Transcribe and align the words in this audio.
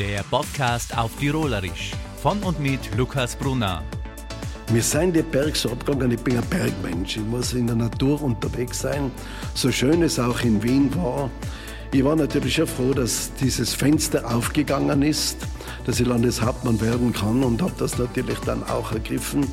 Der 0.00 0.24
Podcast 0.24 0.98
auf 0.98 1.14
Tirolerisch 1.20 1.92
von 2.20 2.42
und 2.42 2.58
mit 2.58 2.80
Lukas 2.96 3.36
Brunner. 3.36 3.80
Wir 4.72 4.82
sind 4.82 5.14
die 5.14 5.22
so 5.52 5.70
abgegangen, 5.70 6.10
ich 6.10 6.20
bin 6.20 6.36
ein 6.36 6.44
Bergmensch. 6.46 7.16
Ich 7.16 7.22
muss 7.22 7.52
in 7.52 7.68
der 7.68 7.76
Natur 7.76 8.20
unterwegs 8.20 8.80
sein. 8.80 9.12
So 9.54 9.70
schön 9.70 10.02
es 10.02 10.18
auch 10.18 10.40
in 10.40 10.60
Wien 10.64 10.92
war. 10.96 11.30
Ich 11.92 12.02
war 12.02 12.16
natürlich 12.16 12.56
schon 12.56 12.66
froh, 12.66 12.92
dass 12.92 13.32
dieses 13.34 13.72
Fenster 13.72 14.28
aufgegangen 14.34 15.02
ist, 15.02 15.46
dass 15.86 16.00
ich 16.00 16.08
Landeshauptmann 16.08 16.80
werden 16.80 17.12
kann 17.12 17.44
und 17.44 17.62
habe 17.62 17.74
das 17.78 17.96
natürlich 17.96 18.38
dann 18.40 18.64
auch 18.64 18.90
ergriffen. 18.90 19.46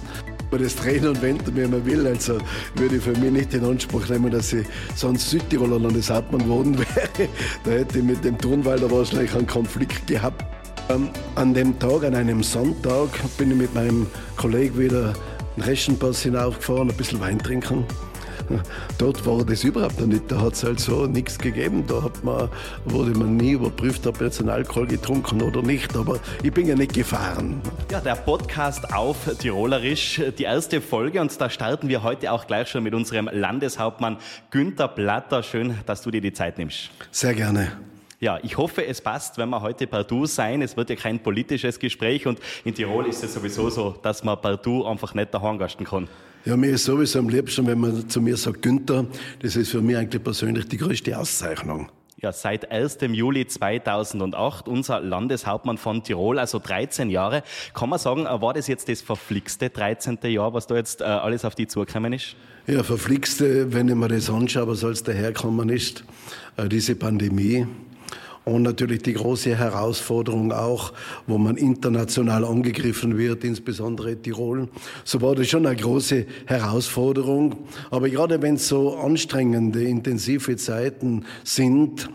Aber 0.52 0.62
das 0.62 0.76
drehen 0.76 1.08
und 1.08 1.22
wenden, 1.22 1.56
wie 1.56 1.66
man 1.66 1.86
will. 1.86 2.06
Also 2.06 2.38
würde 2.76 2.98
ich 2.98 3.04
für 3.04 3.18
mich 3.18 3.32
nicht 3.32 3.54
in 3.54 3.64
Anspruch 3.64 4.10
nehmen, 4.10 4.32
dass 4.32 4.52
ich 4.52 4.68
sonst 4.96 5.30
Südtiroler 5.30 5.80
Landeshauptmann 5.80 6.44
geworden 6.44 6.78
wäre. 6.78 7.30
Da 7.64 7.72
hätte 7.72 8.00
ich 8.00 8.04
mit 8.04 8.22
dem 8.26 8.38
Turnwalder 8.38 8.92
wahrscheinlich 8.92 9.34
einen 9.34 9.48
Konflikt 9.48 10.08
gehabt. 10.08 10.44
Ähm, 10.90 11.10
an 11.36 11.54
dem 11.54 11.80
Tag, 11.80 12.04
an 12.04 12.16
einem 12.16 12.44
Sonntag, 12.44 13.08
bin 13.38 13.52
ich 13.52 13.58
mit 13.58 13.74
meinem 13.74 14.08
Kollegen 14.36 14.78
wieder 14.78 15.14
den 15.56 15.64
Reschenpass 15.64 16.22
hinaufgefahren, 16.24 16.90
ein 16.90 16.98
bisschen 16.98 17.22
Wein 17.22 17.40
trinken. 17.40 17.86
Dort 18.98 19.26
war 19.26 19.44
das 19.44 19.64
überhaupt 19.64 20.00
noch 20.00 20.08
nicht. 20.08 20.32
Da 20.32 20.42
hat 20.42 20.54
es 20.54 20.64
halt 20.64 20.80
so 20.80 21.06
nichts 21.06 21.38
gegeben. 21.38 21.86
Da 21.88 22.04
hat 22.04 22.24
man, 22.24 22.50
wurde 22.86 23.12
man 23.12 23.38
nie 23.38 23.52
überprüft, 23.52 24.06
ob 24.08 24.22
jetzt 24.22 24.42
ein 24.42 24.50
Alkohol 24.50 24.88
getrunken 24.88 25.42
oder 25.42 25.62
nicht. 25.62 25.96
Aber 25.96 26.20
ich 26.44 26.52
bin 26.52 26.68
ja 26.68 26.76
nicht 26.76 26.94
gefahren. 26.94 27.62
Ja, 27.92 28.00
der 28.00 28.16
Podcast 28.16 28.94
auf 28.94 29.18
Tirolerisch, 29.40 30.22
die 30.38 30.44
erste 30.44 30.82
Folge. 30.82 31.22
Und 31.22 31.40
da 31.40 31.50
starten 31.50 31.90
wir 31.90 32.04
heute 32.04 32.32
auch 32.32 32.48
gleich 32.48 32.68
schon 32.68 32.84
mit 32.84 32.94
unserem 32.94 33.30
Landeshauptmann 33.32 34.18
Günther 34.50 34.88
Platter. 34.88 35.44
Schön, 35.44 35.76
dass 35.86 36.02
du 36.02 36.12
dir 36.12 36.22
die 36.22 36.34
Zeit 36.34 36.58
nimmst. 36.58 36.92
Sehr 37.12 37.34
gerne. 37.34 37.72
Ja, 38.22 38.38
ich 38.44 38.56
hoffe, 38.56 38.86
es 38.86 39.02
passt, 39.02 39.40
wenn 39.40 39.50
wir 39.50 39.62
heute 39.62 39.88
partout 39.88 40.28
sein. 40.28 40.62
Es 40.62 40.78
wird 40.78 40.92
ja 40.92 40.96
kein 40.96 41.18
politisches 41.24 41.80
Gespräch 41.80 42.28
und 42.28 42.40
in 42.64 42.76
Tirol 42.76 43.08
ist 43.08 43.24
es 43.24 43.34
sowieso 43.34 43.72
so, 43.72 43.96
dass 44.04 44.24
man 44.24 44.40
partout 44.40 44.86
einfach 44.86 45.16
nicht 45.16 45.34
daheim 45.34 45.58
gasten 45.58 45.86
kann. 45.86 46.08
Ja, 46.44 46.58
mir 46.58 46.72
ist 46.72 46.86
sowieso 46.86 47.20
am 47.20 47.30
liebsten, 47.30 47.68
wenn 47.68 47.80
man 47.80 48.10
zu 48.10 48.20
mir 48.20 48.36
sagt, 48.36 48.64
Günther, 48.64 49.06
das 49.42 49.56
ist 49.56 49.70
für 49.70 49.82
mich 49.82 49.96
eigentlich 49.96 50.24
persönlich 50.24 50.68
die 50.68 50.78
größte 50.78 51.18
Auszeichnung. 51.18 51.90
Ja, 52.18 52.32
seit 52.32 52.72
1. 52.72 52.98
Juli 53.12 53.48
2008 53.48 54.68
unser 54.68 55.00
Landeshauptmann 55.02 55.78
von 55.78 56.04
Tirol, 56.04 56.40
also 56.40 56.60
13 56.60 57.10
Jahre. 57.10 57.44
Kann 57.74 57.90
man 57.90 58.00
sagen, 58.00 58.26
war 58.26 58.54
das 58.54 58.68
jetzt 58.68 58.90
das 58.90 59.02
verflixte 59.02 59.70
13. 59.70 60.18
Jahr, 60.24 60.54
was 60.54 60.68
da 60.68 60.76
jetzt 60.76 61.02
äh, 61.02 61.06
alles 61.06 61.46
auf 61.46 61.54
die 61.54 61.68
zugekommen 61.68 62.14
ist? 62.14 62.36
Ja, 62.68 62.84
verflixte, 62.84 63.74
wenn 63.74 63.88
ich 63.88 63.96
mir 63.96 64.08
das 64.08 64.30
anschaue, 64.30 64.68
was 64.68 64.84
alles 64.84 65.04
daherkommen 65.04 65.70
ist, 65.70 66.04
äh, 66.58 66.70
diese 66.70 66.96
Pandemie. 66.96 67.66
Und 68.44 68.64
natürlich 68.64 69.04
die 69.04 69.14
große 69.14 69.56
Herausforderung 69.56 70.52
auch, 70.52 70.94
wo 71.28 71.38
man 71.38 71.58
international 71.58 72.44
angegriffen 72.44 73.18
wird, 73.18 73.44
insbesondere 73.44 74.16
Tirol. 74.16 74.68
So 75.04 75.22
war 75.22 75.36
das 75.36 75.48
schon 75.48 75.68
eine 75.68 75.76
große 75.76 76.26
Herausforderung. 76.48 77.56
Aber 77.92 78.10
gerade 78.10 78.42
wenn 78.42 78.56
es 78.56 78.68
so 78.68 78.98
anstrengende, 78.98 79.84
intensive 79.84 80.56
Zeiten 80.56 81.26
sind, 81.44 82.10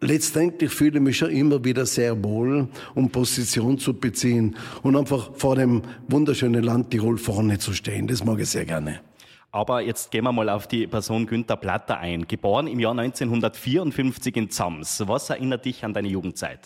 letztendlich 0.00 0.72
fühle 0.72 0.98
ich 0.98 1.04
mich 1.04 1.18
schon 1.18 1.30
immer 1.30 1.64
wieder 1.64 1.86
sehr 1.86 2.22
wohl, 2.24 2.66
um 2.96 3.10
Position 3.10 3.78
zu 3.78 3.94
beziehen 3.94 4.56
und 4.82 4.96
einfach 4.96 5.30
vor 5.36 5.54
dem 5.54 5.82
wunderschönen 6.08 6.64
Land 6.64 6.90
Tirol 6.90 7.16
vorne 7.16 7.58
zu 7.58 7.72
stehen. 7.72 8.08
Das 8.08 8.24
mag 8.24 8.40
ich 8.40 8.48
sehr 8.48 8.64
gerne. 8.64 9.00
Aber 9.54 9.82
jetzt 9.82 10.10
gehen 10.10 10.24
wir 10.24 10.32
mal 10.32 10.48
auf 10.48 10.66
die 10.66 10.84
Person 10.88 11.28
Günther 11.28 11.54
Platter 11.54 11.98
ein. 11.98 12.26
Geboren 12.26 12.66
im 12.66 12.80
Jahr 12.80 12.90
1954 12.90 14.34
in 14.34 14.50
Zams. 14.50 15.04
Was 15.06 15.30
erinnert 15.30 15.64
dich 15.64 15.84
an 15.84 15.94
deine 15.94 16.08
Jugendzeit? 16.08 16.58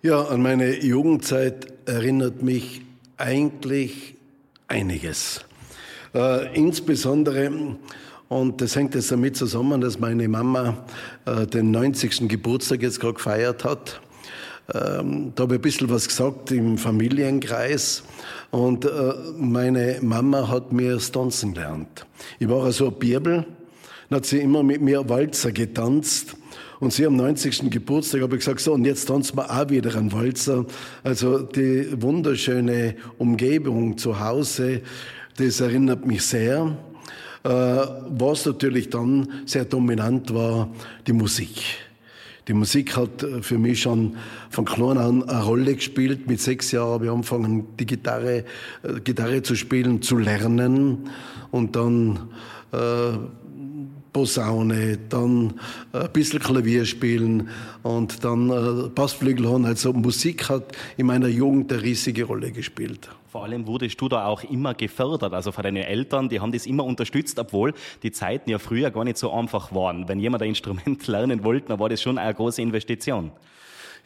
Ja, 0.00 0.22
an 0.22 0.40
meine 0.40 0.82
Jugendzeit 0.82 1.70
erinnert 1.84 2.40
mich 2.42 2.80
eigentlich 3.18 4.14
einiges. 4.68 5.44
Äh, 6.14 6.56
insbesondere, 6.56 7.76
und 8.30 8.62
das 8.62 8.74
hängt 8.74 8.94
jetzt 8.94 9.12
damit 9.12 9.36
zusammen, 9.36 9.82
dass 9.82 10.00
meine 10.00 10.28
Mama 10.28 10.86
äh, 11.26 11.46
den 11.46 11.72
90. 11.72 12.26
Geburtstag 12.26 12.80
jetzt 12.80 13.00
gerade 13.00 13.14
gefeiert 13.14 13.64
hat. 13.64 14.00
Ähm, 14.74 15.32
da 15.34 15.44
habe 15.44 15.54
ich 15.54 15.58
ein 15.58 15.62
bisschen 15.62 15.90
was 15.90 16.06
gesagt 16.06 16.50
im 16.52 16.78
Familienkreis. 16.78 18.02
Und 18.50 18.84
äh, 18.84 18.88
meine 19.36 19.98
Mama 20.02 20.48
hat 20.48 20.72
mir 20.72 21.00
Stanzen 21.00 21.54
gelernt. 21.54 22.06
Ich 22.38 22.48
war 22.48 22.64
also 22.64 22.88
ein 22.88 22.98
Bibel, 22.98 23.46
dann 24.08 24.16
hat 24.16 24.26
sie 24.26 24.38
immer 24.38 24.62
mit 24.62 24.80
mir 24.80 25.08
Walzer 25.08 25.52
getanzt. 25.52 26.36
Und 26.78 26.94
sie 26.94 27.04
am 27.04 27.14
90. 27.16 27.70
Geburtstag 27.70 28.22
habe 28.22 28.36
ich 28.36 28.40
gesagt, 28.40 28.60
so, 28.60 28.72
und 28.72 28.86
jetzt 28.86 29.04
tanzen 29.04 29.36
wir 29.36 29.50
auch 29.50 29.68
wieder 29.68 29.94
einen 29.96 30.12
Walzer. 30.12 30.64
Also 31.04 31.40
die 31.40 32.00
wunderschöne 32.00 32.96
Umgebung 33.18 33.98
zu 33.98 34.18
Hause, 34.18 34.80
das 35.36 35.60
erinnert 35.60 36.06
mich 36.06 36.22
sehr. 36.22 36.76
Äh, 37.42 37.48
was 37.48 38.46
natürlich 38.46 38.90
dann 38.90 39.28
sehr 39.46 39.64
dominant 39.64 40.32
war, 40.32 40.70
die 41.06 41.12
Musik. 41.12 41.89
Die 42.48 42.54
Musik 42.54 42.96
hat 42.96 43.22
äh, 43.22 43.42
für 43.42 43.58
mich 43.58 43.82
schon 43.82 44.16
von 44.50 44.64
klein 44.64 44.98
an 44.98 45.22
eine 45.28 45.42
Rolle 45.42 45.74
gespielt. 45.74 46.26
Mit 46.26 46.40
sechs 46.40 46.72
Jahren 46.72 46.94
habe 46.94 47.04
ich 47.06 47.10
angefangen, 47.10 47.66
die 47.78 47.86
Gitarre, 47.86 48.44
äh, 48.82 49.00
Gitarre 49.02 49.42
zu 49.42 49.54
spielen, 49.54 50.02
zu 50.02 50.16
lernen 50.16 51.10
und 51.50 51.76
dann 51.76 52.30
äh, 52.72 53.12
Posaune, 54.20 54.98
dann 55.08 55.54
ein 55.94 56.12
bisschen 56.12 56.40
Klavier 56.40 56.84
spielen 56.84 57.48
und 57.82 58.22
dann 58.22 58.50
äh, 58.50 58.90
Bassflügel 58.90 59.48
haben. 59.48 59.64
Also 59.64 59.94
Musik 59.94 60.50
hat 60.50 60.76
in 60.98 61.06
meiner 61.06 61.28
Jugend 61.28 61.72
eine 61.72 61.80
riesige 61.80 62.24
Rolle 62.24 62.52
gespielt. 62.52 63.08
Vor 63.32 63.44
allem 63.44 63.66
wurdest 63.66 63.98
du 63.98 64.10
da 64.10 64.26
auch 64.26 64.44
immer 64.44 64.74
gefördert, 64.74 65.32
also 65.32 65.52
von 65.52 65.62
deinen 65.62 65.84
Eltern, 65.84 66.28
die 66.28 66.38
haben 66.38 66.52
das 66.52 66.66
immer 66.66 66.84
unterstützt, 66.84 67.38
obwohl 67.38 67.72
die 68.02 68.12
Zeiten 68.12 68.50
ja 68.50 68.58
früher 68.58 68.90
gar 68.90 69.04
nicht 69.04 69.16
so 69.16 69.32
einfach 69.32 69.74
waren. 69.74 70.06
Wenn 70.06 70.20
jemand 70.20 70.42
ein 70.42 70.50
Instrument 70.50 71.06
lernen 71.06 71.42
wollte, 71.42 71.68
dann 71.68 71.78
war 71.78 71.88
das 71.88 72.02
schon 72.02 72.18
eine 72.18 72.34
große 72.34 72.60
Investition. 72.60 73.30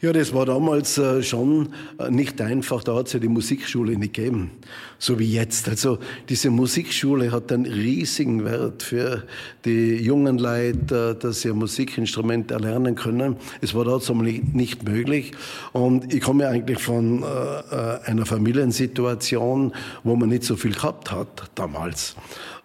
Ja, 0.01 0.11
das 0.11 0.33
war 0.33 0.45
damals 0.45 0.97
äh, 0.97 1.23
schon 1.23 1.69
äh, 1.99 2.11
nicht 2.11 2.41
einfach. 2.41 2.83
Da 2.83 2.95
hat 2.95 3.07
es 3.07 3.13
ja 3.13 3.19
die 3.19 3.29
Musikschule 3.29 3.97
nicht 3.97 4.13
gegeben, 4.13 4.51
so 4.99 5.19
wie 5.19 5.31
jetzt. 5.31 5.69
Also 5.69 5.99
diese 6.27 6.49
Musikschule 6.49 7.31
hat 7.31 7.49
einen 7.51 7.65
riesigen 7.65 8.43
Wert 8.43 8.83
für 8.83 9.23
die 9.63 9.95
jungen 9.95 10.37
Leute, 10.37 11.15
äh, 11.15 11.21
dass 11.21 11.41
sie 11.41 11.49
ein 11.49 11.57
Musikinstrument 11.57 12.51
erlernen 12.51 12.95
können. 12.95 13.37
Es 13.61 13.73
war 13.73 13.85
dazu 13.85 14.13
nicht 14.13 14.83
möglich. 14.83 15.31
Und 15.71 16.13
ich 16.13 16.21
komme 16.21 16.47
eigentlich 16.47 16.79
von 16.79 17.23
einer 17.23 18.25
Familiensituation, 18.25 19.73
wo 20.03 20.15
man 20.15 20.29
nicht 20.29 20.43
so 20.43 20.55
viel 20.55 20.73
gehabt 20.73 21.11
hat 21.11 21.49
damals. 21.55 22.15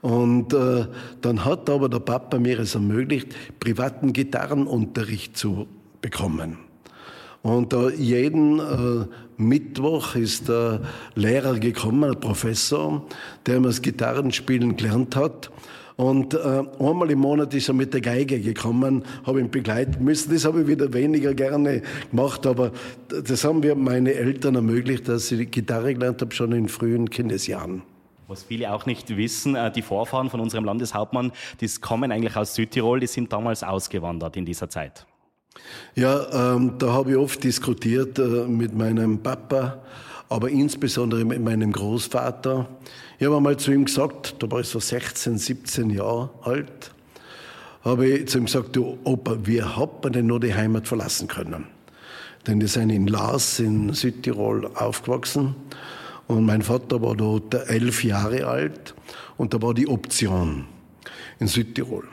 Und 0.01 0.53
dann 0.53 1.45
hat 1.45 1.69
aber 1.71 1.89
der 1.89 2.01
Papa 2.01 2.39
mir 2.39 2.59
es 2.61 2.75
ermöglicht, 2.75 3.29
privaten 3.59 4.13
Gitarrenunterricht 4.13 5.37
zu 5.37 5.67
bekommen. 6.01 6.70
Und 7.43 7.73
äh, 7.73 7.91
jeden 7.95 8.59
äh, 8.59 9.07
Mittwoch 9.39 10.15
ist 10.15 10.49
der 10.49 10.83
Lehrer 11.15 11.59
gekommen, 11.59 12.11
ein 12.11 12.21
Professor, 12.21 13.07
der 13.47 13.61
mir 13.61 13.69
das 13.69 13.81
Gitarrenspielen 13.81 14.77
gelernt 14.77 15.17
hat. 15.17 15.51
Und 15.97 16.35
äh, 16.35 16.63
einmal 16.79 17.11
im 17.11 17.19
Monat 17.19 17.53
ist 17.53 17.69
er 17.69 17.75
mit 17.75 17.93
der 17.93 18.01
Geige 18.01 18.41
gekommen, 18.41 19.05
habe 19.27 19.41
ihn 19.41 19.51
begleiten 19.51 20.03
müssen. 20.03 20.33
Das 20.33 20.45
habe 20.45 20.63
ich 20.63 20.67
wieder 20.67 20.93
weniger 20.93 21.35
gerne 21.35 21.83
gemacht, 22.11 22.47
aber 22.47 22.73
das 23.09 23.45
haben 23.45 23.63
wir 23.63 23.75
meine 23.75 24.15
Eltern 24.15 24.55
ermöglicht, 24.55 25.09
dass 25.09 25.31
ich 25.31 25.51
Gitarre 25.51 25.93
gelernt 25.95 26.23
habe, 26.23 26.35
schon 26.35 26.53
in 26.53 26.69
frühen 26.69 27.11
Kindesjahren. 27.11 27.83
Was 28.29 28.45
viele 28.45 28.73
auch 28.73 28.87
nicht 28.87 29.15
wissen, 29.17 29.57
äh, 29.57 29.71
die 29.73 29.83
Vorfahren 29.83 30.31
von 30.31 30.41
unserem 30.41 30.65
Landeshauptmann, 30.65 31.33
die 31.61 31.69
kommen 31.81 32.13
eigentlich 32.13 32.37
aus 32.37 32.55
Südtirol, 32.55 33.01
die 33.01 33.07
sind 33.07 33.33
damals 33.33 33.63
ausgewandert 33.63 34.37
in 34.37 34.45
dieser 34.47 34.71
Zeit. 34.71 35.07
Ja, 35.95 36.55
ähm, 36.55 36.75
da 36.79 36.93
habe 36.93 37.13
ich 37.13 37.17
oft 37.17 37.43
diskutiert 37.43 38.19
äh, 38.19 38.47
mit 38.47 38.75
meinem 38.75 39.19
Papa, 39.19 39.83
aber 40.29 40.49
insbesondere 40.49 41.25
mit 41.25 41.43
meinem 41.43 41.73
Großvater. 41.73 42.69
Ich 43.19 43.27
habe 43.27 43.37
einmal 43.37 43.57
zu 43.57 43.73
ihm 43.73 43.85
gesagt, 43.85 44.37
da 44.39 44.51
war 44.51 44.61
ich 44.61 44.69
so 44.69 44.79
16, 44.79 45.39
17 45.39 45.91
Jahre 45.91 46.31
alt, 46.43 46.93
habe 47.83 48.07
ich 48.07 48.29
zu 48.29 48.39
ihm 48.39 48.47
gesagt, 48.47 48.77
du 48.77 48.99
Opa, 49.05 49.37
wie 49.45 49.63
hat 49.63 50.03
man 50.03 50.13
denn 50.13 50.27
nur 50.27 50.41
die 50.41 50.55
Heimat 50.55 50.87
verlassen 50.87 51.29
können? 51.29 51.67
Denn 52.47 52.61
wir 52.61 52.69
sind 52.69 52.91
in 52.91 53.07
Lars 53.07 53.59
in 53.59 53.93
Südtirol 53.93 54.71
aufgewachsen 54.75 55.55
und 56.29 56.47
mein 56.47 56.63
Vater 56.63 57.03
war 57.03 57.17
dort 57.17 57.53
elf 57.69 58.05
Jahre 58.05 58.47
alt 58.47 58.95
und 59.37 59.53
da 59.53 59.61
war 59.61 59.75
die 59.75 59.89
Option 59.89 60.67
in 61.41 61.49
Südtirol. 61.49 62.05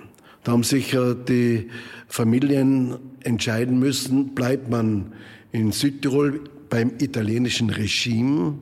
Da 0.48 0.54
haben 0.54 0.64
sich 0.64 0.96
die 1.28 1.68
Familien 2.08 2.96
entscheiden 3.20 3.80
müssen, 3.80 4.34
bleibt 4.34 4.70
man 4.70 5.12
in 5.52 5.74
Südtirol 5.74 6.40
beim 6.70 6.94
italienischen 7.00 7.70
Regime 7.70 8.54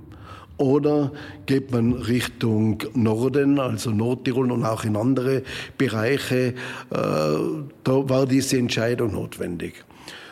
oder 0.57 1.11
geht 1.45 1.71
man 1.71 1.93
Richtung 1.93 2.81
Norden, 2.95 3.59
also 3.59 3.91
Nordtirol 3.91 4.51
und 4.51 4.65
auch 4.65 4.83
in 4.83 4.95
andere 4.95 5.43
Bereiche. 5.77 6.35
Äh, 6.45 6.53
da 6.89 8.09
war 8.09 8.25
diese 8.25 8.57
Entscheidung 8.57 9.11
notwendig. 9.11 9.85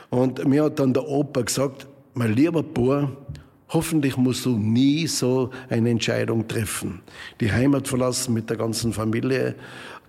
Und 0.09 0.43
mir 0.47 0.63
hat 0.63 0.79
dann 0.79 0.91
der 0.91 1.07
Opa 1.07 1.41
gesagt, 1.41 1.85
mein 2.15 2.33
lieber 2.33 2.63
Bub, 2.63 3.15
hoffentlich 3.69 4.17
musst 4.17 4.47
du 4.47 4.57
nie 4.57 5.05
so 5.05 5.51
eine 5.69 5.91
Entscheidung 5.91 6.47
treffen. 6.47 7.01
Die 7.39 7.51
Heimat 7.51 7.87
verlassen 7.87 8.33
mit 8.33 8.49
der 8.49 8.57
ganzen 8.57 8.91
Familie, 8.91 9.53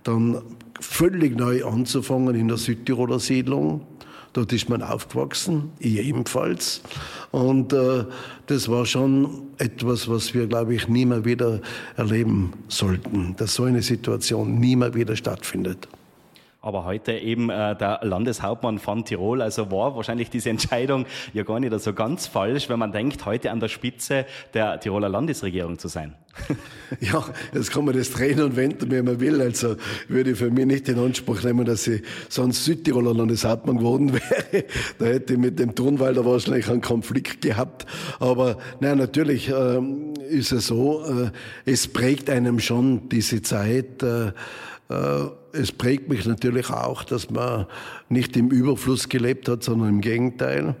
dann 0.01 0.41
völlig 0.79 1.37
neu 1.37 1.65
anzufangen 1.65 2.35
in 2.35 2.47
der 2.47 2.57
Südtiroler 2.57 3.19
Siedlung. 3.19 3.85
Dort 4.33 4.51
ist 4.51 4.67
man 4.67 4.81
aufgewachsen, 4.81 5.71
ich 5.79 5.97
ebenfalls. 5.97 6.81
Und 7.31 7.71
äh, 7.71 8.03
das 8.47 8.67
war 8.67 8.85
schon 8.85 9.43
etwas, 9.57 10.09
was 10.09 10.33
wir, 10.33 10.47
glaube 10.47 10.75
ich, 10.75 10.89
nie 10.89 11.05
mehr 11.05 11.23
wieder 11.23 11.61
erleben 11.95 12.51
sollten, 12.67 13.35
dass 13.37 13.55
so 13.55 13.63
eine 13.63 13.81
Situation 13.81 14.59
nie 14.59 14.75
mehr 14.75 14.93
wieder 14.93 15.15
stattfindet 15.15 15.87
aber 16.65 16.83
heute 16.83 17.13
eben 17.13 17.51
äh, 17.51 17.75
der 17.75 17.99
Landeshauptmann 18.01 18.79
von 18.79 19.05
Tirol. 19.05 19.41
Also 19.41 19.69
war 19.71 19.95
wahrscheinlich 19.95 20.31
diese 20.31 20.49
Entscheidung 20.49 21.05
ja 21.31 21.43
gar 21.43 21.59
nicht 21.59 21.79
so 21.79 21.93
ganz 21.93 22.25
falsch, 22.25 22.69
wenn 22.69 22.79
man 22.79 22.91
denkt, 22.91 23.25
heute 23.25 23.51
an 23.51 23.59
der 23.59 23.67
Spitze 23.67 24.25
der 24.55 24.79
Tiroler 24.79 25.07
Landesregierung 25.07 25.77
zu 25.77 25.87
sein. 25.87 26.15
Ja, 26.99 27.25
jetzt 27.53 27.71
kann 27.71 27.83
man 27.85 27.97
das 27.97 28.11
drehen 28.11 28.39
und 28.41 28.55
wenden, 28.55 28.91
wie 28.91 29.01
man 29.01 29.19
will. 29.19 29.41
Also 29.41 29.75
würde 30.07 30.31
ich 30.31 30.37
für 30.37 30.51
mich 30.51 30.65
nicht 30.67 30.87
in 30.87 30.99
Anspruch 30.99 31.41
nehmen, 31.43 31.65
dass 31.65 31.87
ich 31.87 32.03
sonst 32.29 32.63
Südtiroler 32.63 33.13
Landeshauptmann 33.13 33.77
geworden 33.77 34.13
wäre. 34.53 34.65
Da 34.99 35.05
hätte 35.05 35.33
ich 35.33 35.39
mit 35.39 35.57
dem 35.57 35.73
Turnwalder 35.73 36.25
wahrscheinlich 36.25 36.69
einen 36.69 36.81
Konflikt 36.81 37.41
gehabt. 37.41 37.87
Aber 38.19 38.57
nein, 38.79 38.99
natürlich 38.99 39.49
äh, 39.49 39.81
ist 40.29 40.51
es 40.51 40.67
so, 40.67 41.03
äh, 41.05 41.31
es 41.65 41.87
prägt 41.87 42.29
einem 42.29 42.59
schon 42.59 43.09
diese 43.09 43.41
Zeit. 43.41 44.03
Äh, 44.03 44.27
äh 44.89 45.29
es 45.57 45.71
prägt 45.71 46.09
mich 46.09 46.25
natürlich 46.25 46.69
auch, 46.69 47.03
dass 47.03 47.29
man 47.29 47.65
nicht 48.09 48.37
im 48.37 48.49
Überfluss 48.49 49.09
gelebt 49.09 49.49
hat, 49.49 49.63
sondern 49.63 49.89
im 49.89 50.01
Gegenteil. 50.01 50.75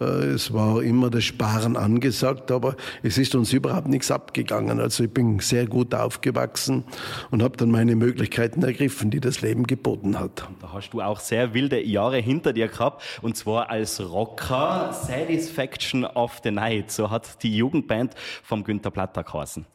Äh, 0.00 0.04
es 0.04 0.52
war 0.52 0.82
immer 0.82 1.10
das 1.10 1.24
Sparen 1.24 1.76
angesagt, 1.76 2.50
aber 2.50 2.76
es 3.02 3.18
ist 3.18 3.34
uns 3.34 3.52
überhaupt 3.52 3.88
nichts 3.88 4.10
abgegangen. 4.10 4.80
Also 4.80 5.04
ich 5.04 5.10
bin 5.10 5.38
sehr 5.40 5.66
gut 5.66 5.94
aufgewachsen 5.94 6.84
und 7.30 7.42
habe 7.42 7.56
dann 7.56 7.70
meine 7.70 7.96
Möglichkeiten 7.96 8.62
ergriffen, 8.62 9.10
die 9.10 9.20
das 9.20 9.42
Leben 9.42 9.66
geboten 9.66 10.18
hat. 10.18 10.48
Da 10.60 10.72
hast 10.72 10.90
du 10.90 11.00
auch 11.02 11.20
sehr 11.20 11.54
wilde 11.54 11.84
Jahre 11.84 12.18
hinter 12.18 12.52
dir 12.52 12.68
gehabt 12.68 13.02
und 13.22 13.36
zwar 13.36 13.70
als 13.70 14.00
Rocker 14.00 14.92
Satisfaction 14.92 16.04
of 16.04 16.40
the 16.42 16.50
Night. 16.50 16.90
So 16.90 17.10
hat 17.10 17.42
die 17.42 17.56
Jugendband 17.56 18.14
vom 18.42 18.64
Günter 18.64 18.90
Platter 18.90 19.22
geheißen. 19.22 19.66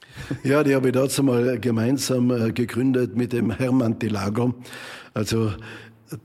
Ja, 0.43 0.63
die 0.63 0.75
habe 0.75 0.87
ich 0.87 0.93
dazu 0.93 1.23
mal 1.23 1.59
gemeinsam 1.59 2.31
äh, 2.31 2.51
gegründet 2.51 3.15
mit 3.15 3.33
dem 3.33 3.51
Hermann 3.51 3.99
Tilago. 3.99 4.44
Also 5.13 5.53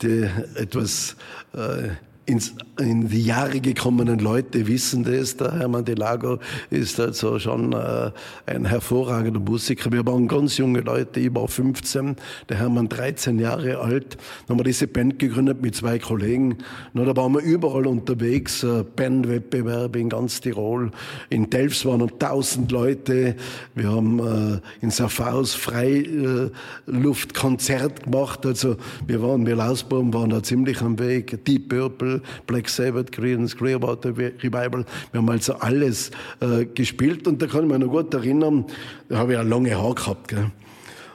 die 0.03 0.29
etwas 0.57 1.17
äh, 1.55 1.91
ins, 2.31 2.55
in 2.79 3.09
die 3.09 3.25
Jahre 3.25 3.61
gekommenen 3.61 4.21
Leute 4.21 4.67
wissen 4.67 5.05
das. 5.05 5.37
Der 5.37 5.59
Hermann 5.59 5.85
de 5.85 5.97
Lago 5.97 6.39
ist 6.71 6.99
also 7.01 7.39
schon 7.39 7.73
äh, 7.73 8.11
ein 8.47 8.65
hervorragender 8.65 9.41
Musiker. 9.41 9.93
Wir 9.93 10.07
waren 10.07 10.27
ganz 10.29 10.57
junge 10.57 10.81
Leute, 10.81 11.21
ich 11.21 11.35
war 11.35 11.49
15, 11.49 12.17
der 12.49 12.57
Hermann 12.59 12.89
13 12.89 13.39
Jahre 13.39 13.77
alt. 13.79 14.17
Dann 14.47 14.55
haben 14.55 14.61
wir 14.61 14.65
diese 14.65 14.87
Band 14.87 15.19
gegründet 15.19 15.61
mit 15.61 15.75
zwei 15.75 15.99
Kollegen. 15.99 16.57
Na, 16.93 17.05
da 17.05 17.15
waren 17.17 17.35
wir 17.35 17.43
überall 17.43 17.87
unterwegs, 17.87 18.63
äh, 18.63 18.85
Bandwettbewerbe 18.85 19.99
in 19.99 20.09
ganz 20.09 20.41
Tirol. 20.41 20.93
In 21.29 21.51
Delfs 21.51 21.85
waren 21.85 21.99
noch 21.99 22.13
1000 22.13 22.71
Leute. 22.71 23.35
Wir 23.75 23.91
haben 23.91 24.21
äh, 24.21 24.61
in 24.81 24.91
Safaus 24.91 25.55
Freiluftkonzert 25.55 28.05
gemacht. 28.05 28.47
Also 28.47 28.77
wir 29.07 29.23
waren, 29.23 29.45
wir 29.47 29.57
Lausbaum 29.57 30.15
waren 30.15 30.31
da 30.31 30.43
ziemlich 30.43 30.81
am 30.81 30.99
Weg. 30.99 31.45
Deep 31.45 31.69
Purple, 31.69 32.20
Black 32.47 32.69
Sabbath, 32.69 33.13
Creedence 33.13 33.57
Clearwater 33.57 34.17
Revival. 34.17 34.85
Wir 35.13 35.21
haben 35.21 35.31
also 35.31 35.55
alles 35.55 36.11
äh, 36.41 36.65
gespielt 36.65 37.27
und 37.27 37.41
da 37.41 37.47
kann 37.47 37.65
ich 37.65 37.71
mich 37.71 37.79
noch 37.79 37.89
gut 37.89 38.13
erinnern, 38.15 38.65
da 39.09 39.19
habe 39.19 39.33
ich 39.33 39.39
ja 39.39 39.43
lange 39.43 39.77
Haare 39.77 39.95
gehabt. 39.95 40.29
Gell? 40.29 40.51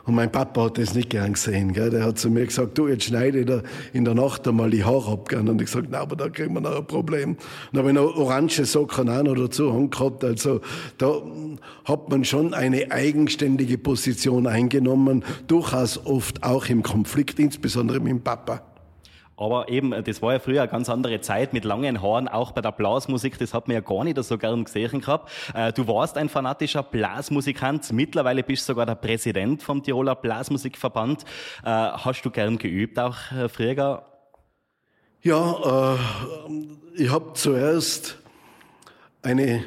Und 0.05 0.13
mein 0.13 0.31
Papa 0.31 0.65
hat 0.65 0.77
das 0.77 0.93
nicht 0.93 1.09
gern 1.09 1.33
gesehen. 1.33 1.73
Gell? 1.73 1.89
Der 1.89 2.05
hat 2.05 2.19
zu 2.19 2.29
mir 2.29 2.45
gesagt, 2.45 2.77
du, 2.77 2.87
jetzt 2.87 3.05
schneide 3.05 3.39
ich 3.39 3.45
da 3.47 3.63
in 3.91 4.05
der 4.05 4.13
Nacht 4.13 4.47
einmal 4.47 4.69
die 4.69 4.83
Haare 4.83 5.13
ab. 5.13 5.29
Gell? 5.29 5.39
Und 5.49 5.59
ich 5.59 5.65
gesagt, 5.65 5.87
na, 5.89 5.99
aber 5.99 6.15
da 6.15 6.29
kriegen 6.29 6.53
wir 6.53 6.61
noch 6.61 6.77
ein 6.77 6.85
Problem. 6.85 7.31
Und 7.31 7.39
dann 7.73 7.79
habe 7.79 7.89
ich 7.89 7.95
noch 7.95 8.15
orange 8.15 8.65
Socken 8.65 9.09
auch 9.09 9.23
noch 9.23 9.35
dazu 9.35 9.71
angehabt. 9.71 10.23
Also 10.23 10.61
da 10.99 11.21
hat 11.85 12.09
man 12.09 12.23
schon 12.23 12.53
eine 12.53 12.91
eigenständige 12.91 13.79
Position 13.79 14.45
eingenommen, 14.45 15.23
durchaus 15.47 16.05
oft 16.05 16.43
auch 16.43 16.67
im 16.67 16.83
Konflikt, 16.83 17.39
insbesondere 17.39 17.99
mit 17.99 18.11
dem 18.11 18.21
Papa. 18.21 18.61
Aber 19.37 19.67
eben, 19.67 19.91
das 20.03 20.21
war 20.21 20.33
ja 20.33 20.39
früher 20.39 20.61
eine 20.61 20.71
ganz 20.71 20.89
andere 20.89 21.19
Zeit 21.19 21.51
mit 21.51 21.65
langen 21.65 22.01
Haaren, 22.01 22.27
auch 22.27 22.51
bei 22.51 22.61
der 22.61 22.71
Blasmusik, 22.71 23.37
das 23.37 23.53
hat 23.53 23.67
man 23.67 23.75
ja 23.75 23.81
gar 23.81 24.03
nicht 24.03 24.21
so 24.23 24.37
gern 24.37 24.63
gesehen 24.63 25.01
gehabt. 25.01 25.29
Äh, 25.53 25.73
du 25.73 25.87
warst 25.87 26.17
ein 26.17 26.29
fanatischer 26.29 26.83
Blasmusikant, 26.83 27.91
mittlerweile 27.91 28.43
bist 28.43 28.63
du 28.63 28.73
sogar 28.73 28.85
der 28.85 28.95
Präsident 28.95 29.61
vom 29.61 29.83
Tiroler 29.83 30.15
Blasmusikverband. 30.15 31.23
Äh, 31.63 31.69
hast 31.69 32.21
du 32.23 32.31
gern 32.31 32.57
geübt, 32.57 32.97
auch 32.97 33.17
äh, 33.31 33.49
früher? 33.49 34.05
Ja, 35.21 35.95
äh, 35.95 37.01
ich 37.01 37.11
habe 37.11 37.33
zuerst 37.33 38.17
eine 39.21 39.65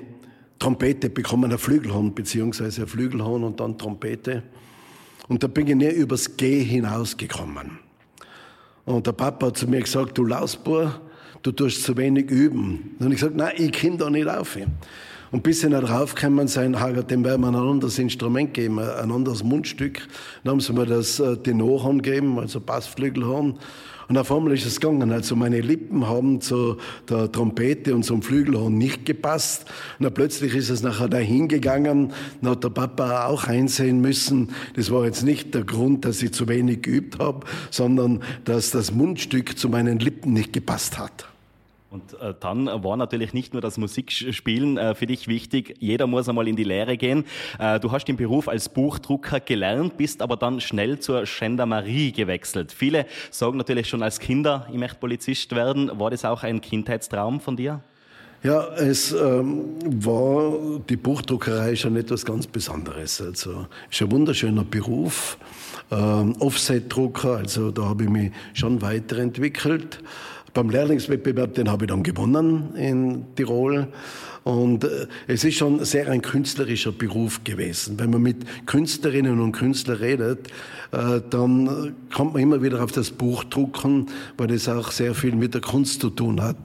Trompete 0.59 1.11
bekommen, 1.11 1.53
ein 1.53 1.59
Flügelhorn, 1.59 2.15
beziehungsweise 2.15 2.82
ein 2.82 2.88
Flügelhorn 2.88 3.44
und 3.44 3.61
dann 3.61 3.76
Trompete. 3.76 4.44
Und 5.29 5.43
da 5.43 5.47
bin 5.47 5.67
ich 5.67 5.75
nie 5.75 5.91
übers 5.91 6.37
G 6.38 6.62
hinausgekommen. 6.65 7.81
Und 8.88 9.06
der 9.06 9.12
Papa 9.12 9.49
hat 9.49 9.58
zu 9.58 9.69
mir 9.69 9.82
gesagt, 9.82 10.17
du 10.17 10.25
Lausbur, 10.25 10.99
du 11.43 11.52
tust 11.52 11.85
zu 11.85 11.94
wenig 11.99 12.31
üben. 12.31 12.96
Und 12.99 13.08
ich 13.08 13.20
gesagt, 13.20 13.37
nein, 13.37 13.52
ich 13.58 13.70
kann 13.70 13.99
da 13.99 14.08
nicht 14.08 14.25
laufen. 14.25 14.79
Und 15.31 15.43
bis 15.43 15.61
sie 15.61 15.69
nicht 15.69 15.90
raufgekommen 15.90 16.49
sein, 16.49 16.81
hat 16.81 17.11
dem 17.11 17.23
werden 17.23 17.43
wir 17.43 17.49
ein 17.49 17.55
anderes 17.55 17.99
Instrument 17.99 18.55
geben, 18.55 18.79
ein 18.79 19.12
anderes 19.12 19.44
Mundstück. 19.44 20.08
Dann 20.43 20.52
haben 20.52 20.61
sie 20.61 20.73
mir 20.73 20.87
das 20.87 21.20
äh, 21.20 21.37
Tenorhorn 21.37 22.00
gegeben, 22.00 22.38
also 22.38 22.61
Bassflügelhorn. 22.61 23.58
Und 24.08 24.16
auf 24.16 24.32
einmal 24.32 24.55
ist 24.55 24.64
es 24.64 24.81
gegangen. 24.81 25.12
Also 25.12 25.37
meine 25.37 25.60
Lippen 25.60 26.08
haben 26.08 26.40
zu 26.40 26.78
der 27.08 27.31
Trompete 27.31 27.94
und 27.94 28.05
zum 28.05 28.22
Flügelhorn 28.22 28.76
nicht 28.76 29.05
gepasst. 29.05 29.66
Und 29.99 30.05
dann 30.05 30.14
plötzlich 30.14 30.55
ist 30.55 30.70
es 30.70 30.82
nachher 30.82 31.08
dahin 31.08 31.46
gegangen. 31.46 32.12
Dann 32.40 32.52
hat 32.52 32.64
der 32.64 32.70
Papa 32.70 33.26
auch 33.26 33.44
einsehen 33.44 34.00
müssen, 34.00 34.50
das 34.75 34.90
war 34.90 35.05
jetzt 35.05 35.22
nicht 35.22 35.55
der 35.55 35.64
Grund, 35.64 36.06
dass 36.06 36.22
ich 36.22 36.32
zu 36.32 36.49
wenig 36.49 36.82
geübt 36.82 37.19
habe, 37.19 37.46
sondern 37.70 38.22
dass 38.44 38.70
das 38.70 38.93
Mundstück 38.93 39.58
zu 39.58 39.69
meinen 39.69 39.99
Lippen 39.99 40.32
nicht 40.32 40.55
gepasst 40.55 40.99
hat. 40.99 41.28
Und 41.90 42.20
äh, 42.20 42.35
dann 42.38 42.67
war 42.67 42.99
natürlich 42.99 43.32
nicht 43.32 43.55
nur 43.55 43.62
das 43.62 43.79
Musikspielen 43.79 44.76
äh, 44.76 44.94
für 44.94 45.06
dich 45.06 45.26
wichtig, 45.26 45.74
jeder 45.79 46.06
muss 46.06 46.29
einmal 46.29 46.46
in 46.46 46.55
die 46.55 46.65
Lehre 46.65 46.98
gehen. 46.98 47.24
Äh, 47.58 47.81
du 47.81 47.91
hast 47.91 48.05
den 48.05 48.19
Beruf 48.19 48.46
als 48.46 48.69
Buchdrucker 48.69 49.41
gelernt, 49.41 49.96
bist 49.96 50.20
aber 50.20 50.36
dann 50.36 50.60
schnell 50.60 50.98
zur 50.98 51.24
Gendarmerie 51.24 52.12
gewechselt. 52.12 52.72
Viele 52.72 53.06
sagen 53.31 53.56
natürlich 53.56 53.89
schon 53.89 54.03
als 54.03 54.20
Kinder, 54.20 54.67
ich 54.70 54.79
möchte 54.79 54.98
Polizist 54.98 55.55
werden. 55.55 55.91
War 55.98 56.10
das 56.10 56.27
auch 56.27 56.43
ein 56.43 56.60
Kindheitstraum 56.60 57.41
von 57.41 57.56
dir? 57.56 57.81
Ja, 58.43 58.69
es 58.74 59.10
ähm, 59.12 59.79
war 60.05 60.53
die 60.89 60.96
Buchdruckerei 60.96 61.74
schon 61.74 61.96
etwas 61.96 62.24
ganz 62.24 62.46
Besonderes. 62.46 63.20
Also 63.20 63.67
ist 63.91 64.01
ein 64.01 64.12
wunderschöner 64.12 64.62
Beruf, 64.62 65.39
ähm, 65.91 66.36
Offset-Drucker. 66.39 67.39
Also 67.39 67.72
da 67.72 67.86
habe 67.86 68.05
ich 68.05 68.10
mich 68.10 68.32
schon 68.53 68.81
weiterentwickelt. 68.81 70.01
Beim 70.58 70.70
Lehrlingswettbewerb, 70.70 71.55
den 71.55 71.70
habe 71.70 71.84
ich 71.84 71.88
dann 71.88 72.03
gewonnen 72.03 72.74
in 72.74 73.27
Tirol. 73.36 73.86
Und 74.48 74.84
äh, 74.84 75.06
es 75.26 75.44
ist 75.44 75.56
schon 75.56 75.84
sehr 75.84 76.08
ein 76.08 76.22
künstlerischer 76.22 76.90
Beruf 76.90 77.44
gewesen. 77.44 77.98
Wenn 77.98 78.08
man 78.08 78.22
mit 78.22 78.46
Künstlerinnen 78.64 79.40
und 79.40 79.52
Künstlern 79.52 79.98
redet, 79.98 80.48
äh, 80.90 81.20
dann 81.28 81.94
kommt 82.14 82.32
man 82.32 82.43
immer 82.43 82.62
wieder 82.62 82.82
auf 82.82 82.90
das 82.93 83.10
Buch 83.10 83.44
drucken, 83.44 84.06
weil 84.38 84.46
das 84.46 84.67
auch 84.70 84.90
sehr 84.90 85.14
viel 85.14 85.34
mit 85.34 85.52
der 85.52 85.60
Kunst 85.60 86.00
zu 86.00 86.08
tun 86.08 86.40
hat. 86.40 86.56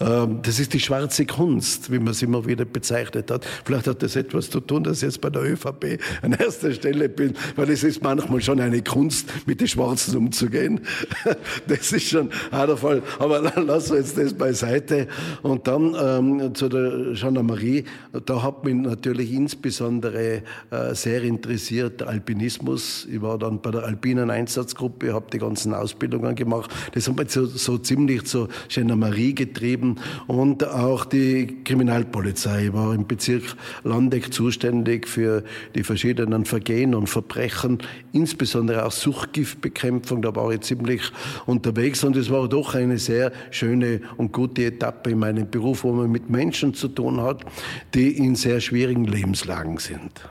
Ähm, 0.00 0.38
das 0.40 0.58
ist 0.58 0.72
die 0.72 0.80
schwarze 0.80 1.26
Kunst, 1.26 1.92
wie 1.92 1.98
man 1.98 2.08
es 2.08 2.22
immer 2.22 2.46
wieder 2.46 2.64
bezeichnet 2.64 3.30
hat. 3.30 3.46
Vielleicht 3.66 3.86
hat 3.86 4.02
das 4.02 4.16
etwas 4.16 4.48
zu 4.48 4.60
tun, 4.60 4.82
dass 4.82 4.98
ich 4.98 5.02
jetzt 5.02 5.20
bei 5.20 5.28
der 5.28 5.42
ÖVP 5.42 6.00
an 6.22 6.32
erster 6.32 6.72
Stelle 6.72 7.10
bin, 7.10 7.34
weil 7.56 7.68
es 7.68 7.84
ist 7.84 8.02
manchmal 8.02 8.40
schon 8.40 8.60
eine 8.60 8.80
Kunst, 8.80 9.28
mit 9.44 9.60
den 9.60 9.68
Schwarzen 9.68 10.16
umzugehen. 10.16 10.80
Das 11.68 11.92
ist 11.92 12.08
schon 12.08 12.30
der 12.52 12.76
Fall. 12.76 13.02
Aber 13.18 13.40
lassen 13.40 13.90
wir 13.90 13.98
jetzt 13.98 14.16
das 14.16 14.32
beiseite. 14.32 15.08
Und 15.42 15.66
dann 15.66 15.96
ähm, 16.00 16.54
zu 16.54 16.68
der 16.68 17.14
Gendarmerie, 17.26 17.84
da 18.24 18.42
hat 18.42 18.64
mich 18.64 18.74
natürlich 18.74 19.32
insbesondere 19.32 20.42
äh, 20.70 20.94
sehr 20.94 21.22
interessiert 21.22 22.00
der 22.00 22.08
Alpinismus. 22.08 23.06
Ich 23.10 23.20
war 23.20 23.38
dann 23.38 23.60
bei 23.60 23.70
der 23.70 23.84
alpinen 23.84 24.30
Einsatzgruppe, 24.30 25.12
habe 25.12 25.26
die 25.32 25.38
ganzen 25.38 25.74
Ausbildungen 25.74 26.34
gemacht. 26.34 26.70
Das 26.92 27.08
hat 27.08 27.16
mich 27.16 27.30
so, 27.30 27.46
so 27.46 27.78
ziemlich 27.78 28.24
zur 28.24 28.48
Gendarmerie 28.68 29.34
getrieben 29.34 29.96
und 30.26 30.66
auch 30.66 31.04
die 31.04 31.62
Kriminalpolizei. 31.64 32.66
Ich 32.66 32.72
war 32.72 32.94
im 32.94 33.06
Bezirk 33.06 33.56
Landeck 33.84 34.32
zuständig 34.32 35.08
für 35.08 35.42
die 35.74 35.82
verschiedenen 35.82 36.44
Vergehen 36.44 36.94
und 36.94 37.08
Verbrechen, 37.08 37.78
insbesondere 38.12 38.84
auch 38.86 38.92
Suchtgiftbekämpfung. 38.92 40.22
Da 40.22 40.34
war 40.34 40.50
ich 40.52 40.60
ziemlich 40.60 41.02
unterwegs 41.46 42.04
und 42.04 42.16
es 42.16 42.30
war 42.30 42.48
doch 42.48 42.74
eine 42.74 42.98
sehr 42.98 43.32
schöne 43.50 44.00
und 44.16 44.32
gute 44.32 44.64
Etappe 44.64 45.10
in 45.10 45.18
meinem 45.18 45.50
Beruf, 45.50 45.84
wo 45.84 45.92
man 45.92 46.10
mit 46.10 46.30
Menschen 46.30 46.74
zu 46.74 46.88
tun 46.88 47.15
hat, 47.20 47.44
die 47.94 48.16
in 48.16 48.34
sehr 48.34 48.60
schwierigen 48.60 49.04
Lebenslagen 49.04 49.78
sind 49.78 50.28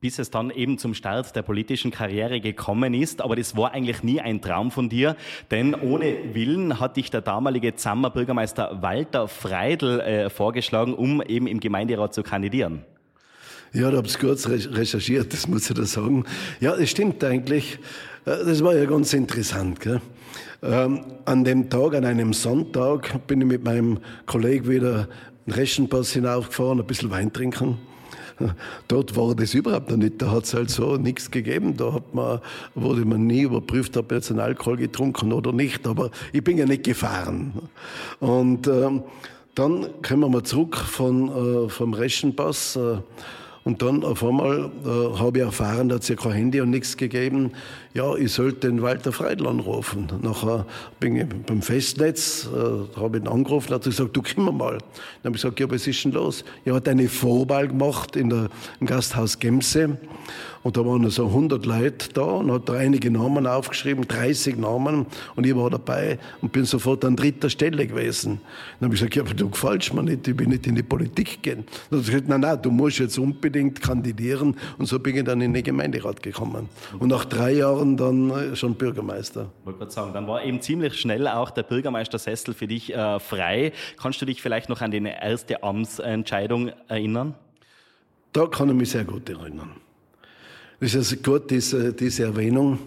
bis 0.00 0.18
es 0.18 0.30
dann 0.30 0.50
eben 0.50 0.78
zum 0.78 0.94
Start 0.94 1.34
der 1.34 1.42
politischen 1.42 1.90
Karriere 1.90 2.40
gekommen 2.40 2.94
ist. 2.94 3.20
Aber 3.20 3.36
das 3.36 3.56
war 3.56 3.72
eigentlich 3.72 4.02
nie 4.02 4.20
ein 4.20 4.40
Traum 4.40 4.70
von 4.70 4.88
dir, 4.88 5.16
denn 5.50 5.74
ohne 5.74 6.34
Willen 6.34 6.78
hat 6.78 6.96
dich 6.96 7.10
der 7.10 7.20
damalige 7.20 7.74
Zammer 7.74 8.10
Bürgermeister 8.10 8.80
Walter 8.80 9.28
Freidel 9.28 10.00
äh, 10.00 10.30
vorgeschlagen, 10.30 10.94
um 10.94 11.22
eben 11.22 11.46
im 11.46 11.60
Gemeinderat 11.60 12.14
zu 12.14 12.22
kandidieren. 12.22 12.84
Ja, 13.72 13.90
da 13.90 13.98
habe 13.98 14.06
ich 14.06 14.18
kurz 14.18 14.48
recherchiert, 14.48 15.32
das 15.32 15.46
muss 15.46 15.68
ich 15.68 15.76
da 15.76 15.84
sagen. 15.84 16.24
Ja, 16.60 16.74
das 16.74 16.88
stimmt 16.88 17.22
eigentlich. 17.22 17.78
Äh, 18.24 18.44
das 18.44 18.62
war 18.62 18.74
ja 18.74 18.86
ganz 18.86 19.12
interessant. 19.12 19.80
Gell? 19.80 20.00
Ähm, 20.62 21.04
an 21.24 21.44
dem 21.44 21.68
Tag, 21.68 21.94
an 21.94 22.04
einem 22.04 22.32
Sonntag, 22.32 23.26
bin 23.26 23.42
ich 23.42 23.46
mit 23.46 23.64
meinem 23.64 23.98
Kollegen 24.26 24.68
wieder 24.68 25.08
den 25.48 25.54
Reschenpass 25.54 26.12
hinaufgefahren, 26.12 26.80
ein 26.80 26.86
bisschen 26.86 27.10
Wein 27.10 27.32
trinken. 27.32 27.78
Dort 28.86 29.16
war 29.16 29.34
das 29.34 29.54
überhaupt 29.54 29.90
noch 29.90 29.96
nicht. 29.96 30.20
Da 30.22 30.30
hat 30.30 30.44
es 30.44 30.54
halt 30.54 30.70
so 30.70 30.96
nichts 30.96 31.30
gegeben. 31.30 31.76
Da 31.76 31.94
hat 31.94 32.14
man, 32.14 32.40
wurde 32.74 33.04
man 33.04 33.26
nie 33.26 33.42
überprüft, 33.42 33.96
ob 33.96 34.12
jetzt 34.12 34.30
ein 34.30 34.38
Alkohol 34.38 34.76
getrunken 34.76 35.32
oder 35.32 35.52
nicht. 35.52 35.86
Aber 35.86 36.10
ich 36.32 36.44
bin 36.44 36.56
ja 36.56 36.66
nicht 36.66 36.84
gefahren. 36.84 37.52
Und 38.20 38.68
ähm, 38.68 39.02
dann 39.54 39.88
kommen 40.06 40.32
wir 40.32 40.44
zurück 40.44 40.76
von, 40.76 41.64
äh, 41.64 41.68
vom 41.68 41.94
Reschenpass. 41.94 42.76
Äh, 42.76 42.98
und 43.68 43.82
dann 43.82 44.02
auf 44.02 44.24
einmal 44.24 44.70
äh, 44.82 45.18
habe 45.18 45.40
ich 45.40 45.44
erfahren, 45.44 45.90
da 45.90 45.96
hat 45.96 46.02
es 46.02 46.08
ja 46.08 46.16
kein 46.16 46.32
Handy 46.32 46.62
und 46.62 46.70
nichts 46.70 46.96
gegeben. 46.96 47.52
Ja, 47.92 48.14
ich 48.14 48.32
sollte 48.32 48.66
den 48.66 48.80
Walter 48.80 49.12
Freidl 49.12 49.46
anrufen. 49.46 50.08
Nachher 50.22 50.64
bin 51.00 51.16
ich 51.16 51.26
beim 51.46 51.60
Festnetz, 51.60 52.48
äh, 52.48 52.98
habe 52.98 53.18
ihn 53.18 53.28
angerufen, 53.28 53.74
hat 53.74 53.84
gesagt, 53.84 54.16
du 54.16 54.22
komm 54.22 54.56
mal. 54.56 54.78
Dann 54.78 54.78
habe 55.24 55.36
ich 55.36 55.42
gesagt, 55.42 55.60
ja, 55.60 55.70
was 55.70 55.86
ist 55.86 56.02
denn 56.02 56.12
los? 56.12 56.44
Er 56.64 56.76
hat 56.76 56.88
eine 56.88 57.08
Vorwahl 57.08 57.68
gemacht 57.68 58.16
in 58.16 58.30
der, 58.30 58.48
im 58.80 58.86
Gasthaus 58.86 59.38
Gemse. 59.38 59.98
Und 60.62 60.76
da 60.76 60.84
waren 60.84 61.08
so 61.08 61.26
100 61.26 61.64
Leute 61.64 62.12
da 62.12 62.22
und 62.22 62.50
hat 62.50 62.68
da 62.68 62.74
einige 62.74 63.10
Namen 63.10 63.46
aufgeschrieben, 63.46 64.06
30 64.06 64.58
Namen. 64.58 65.06
Und 65.36 65.46
ich 65.46 65.56
war 65.56 65.70
dabei 65.70 66.18
und 66.42 66.52
bin 66.52 66.64
sofort 66.64 67.04
an 67.04 67.16
dritter 67.16 67.48
Stelle 67.48 67.86
gewesen. 67.86 68.40
Dann 68.78 68.86
habe 68.86 68.94
ich 68.94 69.00
gesagt, 69.00 69.16
ja, 69.16 69.22
aber 69.22 69.34
du 69.34 69.48
gefällst 69.48 69.94
mir 69.94 70.02
nicht, 70.02 70.26
ich 70.28 70.38
will 70.38 70.46
nicht 70.46 70.66
in 70.66 70.74
die 70.74 70.82
Politik 70.82 71.42
gehen. 71.42 71.64
Dann 71.90 72.00
hat 72.00 72.06
er 72.06 72.12
gesagt, 72.12 72.28
nein, 72.28 72.40
nein, 72.40 72.58
du 72.60 72.70
musst 72.70 72.98
jetzt 72.98 73.18
unbedingt 73.18 73.57
kandidieren. 73.74 74.56
Und 74.78 74.86
so 74.86 74.98
bin 74.98 75.16
ich 75.16 75.24
dann 75.24 75.40
in 75.40 75.52
den 75.52 75.62
Gemeinderat 75.62 76.22
gekommen. 76.22 76.68
Und 76.98 77.08
nach 77.08 77.24
drei 77.24 77.52
Jahren 77.52 77.96
dann 77.96 78.30
äh, 78.30 78.56
schon 78.56 78.74
Bürgermeister. 78.74 79.50
Wollte 79.64 79.78
gerade 79.80 79.92
sagen, 79.92 80.12
dann 80.14 80.26
war 80.26 80.44
eben 80.44 80.60
ziemlich 80.60 80.94
schnell 80.94 81.28
auch 81.28 81.50
der 81.50 81.62
Bürgermeistersessel 81.62 82.54
für 82.54 82.66
dich 82.66 82.94
äh, 82.94 83.20
frei. 83.20 83.72
Kannst 84.00 84.20
du 84.22 84.26
dich 84.26 84.42
vielleicht 84.42 84.68
noch 84.68 84.80
an 84.80 84.90
die 84.90 84.98
erste 84.98 85.62
Amtsentscheidung 85.62 86.70
erinnern? 86.88 87.34
Da 88.32 88.46
kann 88.46 88.68
ich 88.68 88.74
mich 88.74 88.90
sehr 88.90 89.04
gut 89.04 89.28
erinnern. 89.28 89.72
Das 90.80 90.94
ist 90.94 91.12
also 91.12 91.16
gut, 91.16 91.50
diese, 91.50 91.92
diese 91.92 92.22
Erwähnung, 92.24 92.78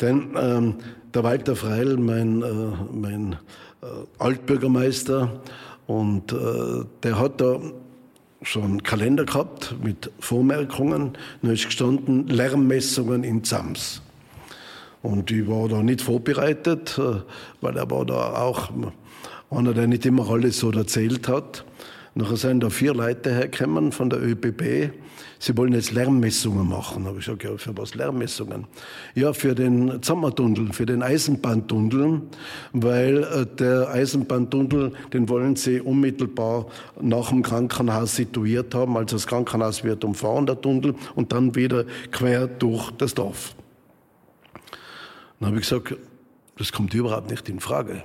denn 0.00 0.28
ähm, 0.36 0.76
der 1.12 1.24
Walter 1.24 1.56
Freil, 1.56 1.96
mein, 1.96 2.40
äh, 2.40 2.46
mein 2.92 3.32
äh, 3.82 3.86
Altbürgermeister, 4.18 5.42
und 5.86 6.32
äh, 6.32 6.84
der 7.02 7.18
hat 7.18 7.40
da 7.40 7.58
schon 8.42 8.64
einen 8.64 8.82
Kalender 8.82 9.24
gehabt 9.24 9.74
mit 9.82 10.10
Vormerkungen. 10.20 11.12
Da 11.42 11.52
ist 11.52 11.66
gestanden 11.66 12.26
Lärmmessungen 12.28 13.24
in 13.24 13.44
Zams. 13.44 14.02
Und 15.02 15.30
ich 15.30 15.48
war 15.48 15.68
da 15.68 15.82
nicht 15.82 16.00
vorbereitet, 16.00 16.98
äh, 16.98 17.20
weil 17.60 17.76
er 17.76 17.90
war 17.90 18.04
da 18.04 18.34
auch 18.34 18.70
einer, 19.50 19.74
der 19.74 19.86
nicht 19.86 20.06
immer 20.06 20.28
alles 20.30 20.58
so 20.58 20.70
erzählt 20.70 21.28
hat. 21.28 21.64
Nachher 22.14 22.36
sind 22.36 22.60
da 22.60 22.68
vier 22.68 22.92
Leute 22.92 23.32
hergekommen 23.32 23.90
von 23.90 24.10
der 24.10 24.22
ÖBB. 24.22 24.92
Sie 25.38 25.56
wollen 25.56 25.72
jetzt 25.72 25.92
Lärmmessungen 25.92 26.68
machen. 26.68 27.06
Habe 27.06 27.18
ich 27.18 27.24
gesagt, 27.24 27.42
ja, 27.42 27.56
für 27.56 27.76
was 27.76 27.94
Lärmmessungen? 27.94 28.66
Ja, 29.14 29.32
für 29.32 29.54
den 29.54 30.02
Zammertunnel, 30.02 30.74
für 30.74 30.84
den 30.84 31.02
Eisenbahntunnel, 31.02 32.20
weil 32.74 33.22
äh, 33.22 33.46
der 33.46 33.88
Eisenbahntunnel, 33.88 34.92
den 35.12 35.28
wollen 35.30 35.56
sie 35.56 35.80
unmittelbar 35.80 36.66
nach 37.00 37.30
dem 37.30 37.42
Krankenhaus 37.42 38.14
situiert 38.14 38.74
haben. 38.74 38.96
Also 38.98 39.16
das 39.16 39.26
Krankenhaus 39.26 39.82
wird 39.82 40.04
umfahren, 40.04 40.44
der 40.44 40.60
Tunnel, 40.60 40.94
und 41.14 41.32
dann 41.32 41.54
wieder 41.54 41.86
quer 42.10 42.46
durch 42.46 42.90
das 42.92 43.14
Dorf. 43.14 43.54
Dann 45.40 45.48
habe 45.48 45.60
ich 45.60 45.68
gesagt, 45.68 45.96
das 46.58 46.70
kommt 46.72 46.92
überhaupt 46.92 47.30
nicht 47.30 47.48
in 47.48 47.58
Frage. 47.58 48.04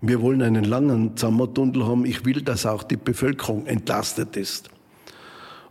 Wir 0.00 0.20
wollen 0.20 0.42
einen 0.42 0.64
langen 0.64 1.16
Zammertunnel 1.16 1.84
haben. 1.84 2.04
Ich 2.04 2.24
will, 2.24 2.42
dass 2.42 2.66
auch 2.66 2.82
die 2.82 2.96
Bevölkerung 2.96 3.66
entlastet 3.66 4.36
ist. 4.36 4.70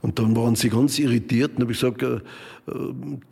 Und 0.02 0.20
dann 0.20 0.36
waren 0.36 0.56
sie 0.56 0.70
ganz 0.70 1.00
irritiert 1.00 1.54
und 1.56 1.64
habe 1.64 1.72
ich 1.72 1.80
gesagt, 1.80 2.04
äh, 2.04 2.20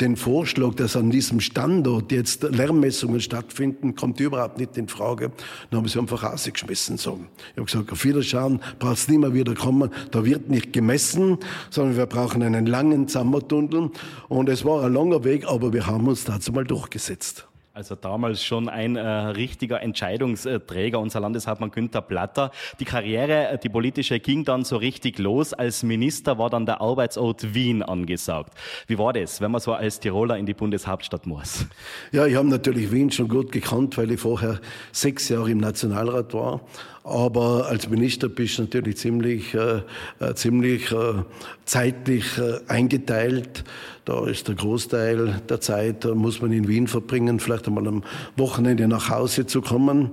den 0.02 0.16
Vorschlag, 0.16 0.76
dass 0.76 0.96
an 0.96 1.12
diesem 1.12 1.40
Standort 1.40 2.12
jetzt 2.12 2.44
Lärmmessungen 2.44 3.20
stattfinden, 3.20 3.96
kommt 3.96 4.20
überhaupt 4.20 4.58
nicht 4.58 4.78
in 4.78 4.88
Frage. 4.88 5.32
Dann 5.70 5.80
haben 5.80 5.88
sie 5.88 6.00
einfach 6.00 6.24
rausgeschmissen. 6.24 6.98
So. 6.98 7.20
Ich 7.52 7.58
habe 7.58 7.66
gesagt, 7.66 7.92
auf 7.92 8.04
Wiederschauen, 8.04 8.62
braucht 8.80 8.98
es 8.98 9.08
nicht 9.08 9.20
mehr 9.20 9.34
wieder 9.34 9.54
kommen. 9.54 9.92
Da 10.12 10.26
wird 10.26 10.50
nicht 10.50 10.74
gemessen, 10.74 11.38
sondern 11.70 11.98
wir 11.98 12.06
brauchen 12.08 12.42
einen 12.42 12.66
langen 12.66 13.08
Zammertunnel. 13.08 13.92
Und 14.28 14.50
es 14.50 14.66
war 14.66 14.84
ein 14.84 14.94
langer 14.94 15.24
Weg, 15.24 15.48
aber 15.48 15.72
wir 15.72 15.86
haben 15.86 16.08
uns 16.08 16.24
dazu 16.24 16.52
mal 16.52 16.66
durchgesetzt. 16.66 17.48
Also 17.76 17.96
damals 17.96 18.42
schon 18.42 18.70
ein 18.70 18.96
äh, 18.96 19.02
richtiger 19.06 19.82
Entscheidungsträger, 19.82 20.98
unser 20.98 21.20
Landeshauptmann 21.20 21.72
Günther 21.72 22.02
Platter. 22.02 22.52
Die 22.80 22.86
Karriere, 22.86 23.50
äh, 23.50 23.58
die 23.58 23.68
politische, 23.68 24.22
ging 24.22 24.46
dann 24.46 24.64
so 24.64 24.78
richtig 24.78 25.20
los. 25.20 25.52
Als 25.52 25.84
Minister 25.84 26.38
war 26.38 26.50
dann 26.50 26.66
der 26.66 26.80
Arbeitsort 26.80 27.54
Wien 27.54 27.84
angesagt. 27.84 28.54
Wie 28.88 28.98
war 28.98 29.12
das, 29.12 29.42
wenn 29.42 29.52
man 29.52 29.60
so 29.60 29.74
als 29.74 30.00
Tiroler 30.00 30.38
in 30.38 30.46
die 30.46 30.54
Bundeshauptstadt 30.54 31.26
muss? 31.26 31.66
Ja, 32.14 32.26
ich 32.26 32.36
habe 32.36 32.48
natürlich 32.48 32.94
Wien 32.94 33.12
schon 33.12 33.28
gut 33.28 33.52
gekannt, 33.52 33.98
weil 33.98 34.10
ich 34.10 34.22
vorher 34.22 34.62
sechs 34.94 35.28
Jahre 35.28 35.52
im 35.52 35.58
Nationalrat 35.58 36.34
war. 36.34 36.62
Aber 37.04 37.68
als 37.68 37.90
Minister 37.90 38.30
bist 38.30 38.58
du 38.58 38.64
natürlich 38.64 38.98
ziemlich, 38.98 39.54
äh, 39.54 39.82
äh 40.22 40.34
ziemlich 40.34 40.94
äh, 40.94 41.24
zeitlich 41.66 42.38
äh, 42.38 42.60
eingeteilt. 42.70 43.66
Da 44.06 44.28
ist 44.28 44.48
der 44.48 44.54
Großteil 44.54 45.42
der 45.50 45.62
Zeit, 45.62 46.06
muss 46.06 46.40
man 46.40 46.52
in 46.52 46.68
Wien 46.68 46.86
verbringen, 46.88 47.40
vielleicht 47.40 47.68
einmal 47.68 47.88
am 47.88 48.04
Wochenende 48.38 48.88
nach 48.88 49.10
Hause 49.10 49.48
zu 49.48 49.64
kommen. 49.64 50.12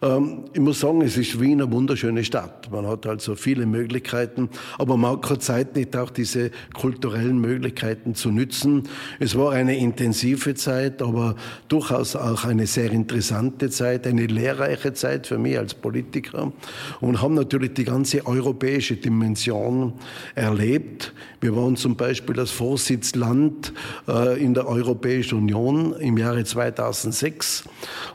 Ähm, 0.00 0.44
ich 0.52 0.60
muss 0.60 0.78
sagen, 0.78 1.02
es 1.02 1.16
ist 1.16 1.40
Wien 1.40 1.60
eine 1.60 1.72
wunderschöne 1.72 2.22
Stadt. 2.22 2.70
Man 2.70 2.86
hat 2.86 3.04
also 3.04 3.34
viele 3.34 3.66
Möglichkeiten, 3.66 4.48
aber 4.78 4.96
man 4.96 5.14
hat 5.14 5.22
keine 5.22 5.40
Zeit 5.40 5.74
nicht 5.74 5.96
auch 5.96 6.10
diese 6.10 6.52
kulturellen 6.72 7.40
Möglichkeiten 7.40 8.14
zu 8.14 8.30
nützen. 8.30 8.84
Es 9.18 9.36
war 9.36 9.50
eine 9.50 9.76
intensive 9.76 10.54
Zeit, 10.54 11.02
aber 11.02 11.34
durchaus 11.66 12.14
auch 12.14 12.44
eine 12.44 12.68
sehr 12.68 12.92
interessante 12.92 13.70
Zeit, 13.70 14.06
eine 14.06 14.26
lehrreiche 14.26 14.92
Zeit 14.92 15.26
für 15.26 15.38
mich 15.38 15.58
als 15.58 15.74
Politiker 15.74 16.52
und 17.00 17.20
haben 17.20 17.34
natürlich 17.34 17.74
die 17.74 17.84
ganze 17.84 18.24
europäische 18.24 18.94
Dimension 18.94 19.94
erlebt. 20.36 21.12
Wir 21.40 21.56
waren 21.56 21.74
zum 21.74 21.96
Beispiel 21.96 22.36
das 22.36 22.52
Vorsitzland 22.52 23.31
Land 23.32 23.72
äh, 24.08 24.42
in 24.42 24.54
der 24.54 24.68
Europäischen 24.68 25.38
Union 25.38 25.94
im 25.94 26.18
Jahre 26.18 26.44
2006. 26.44 27.64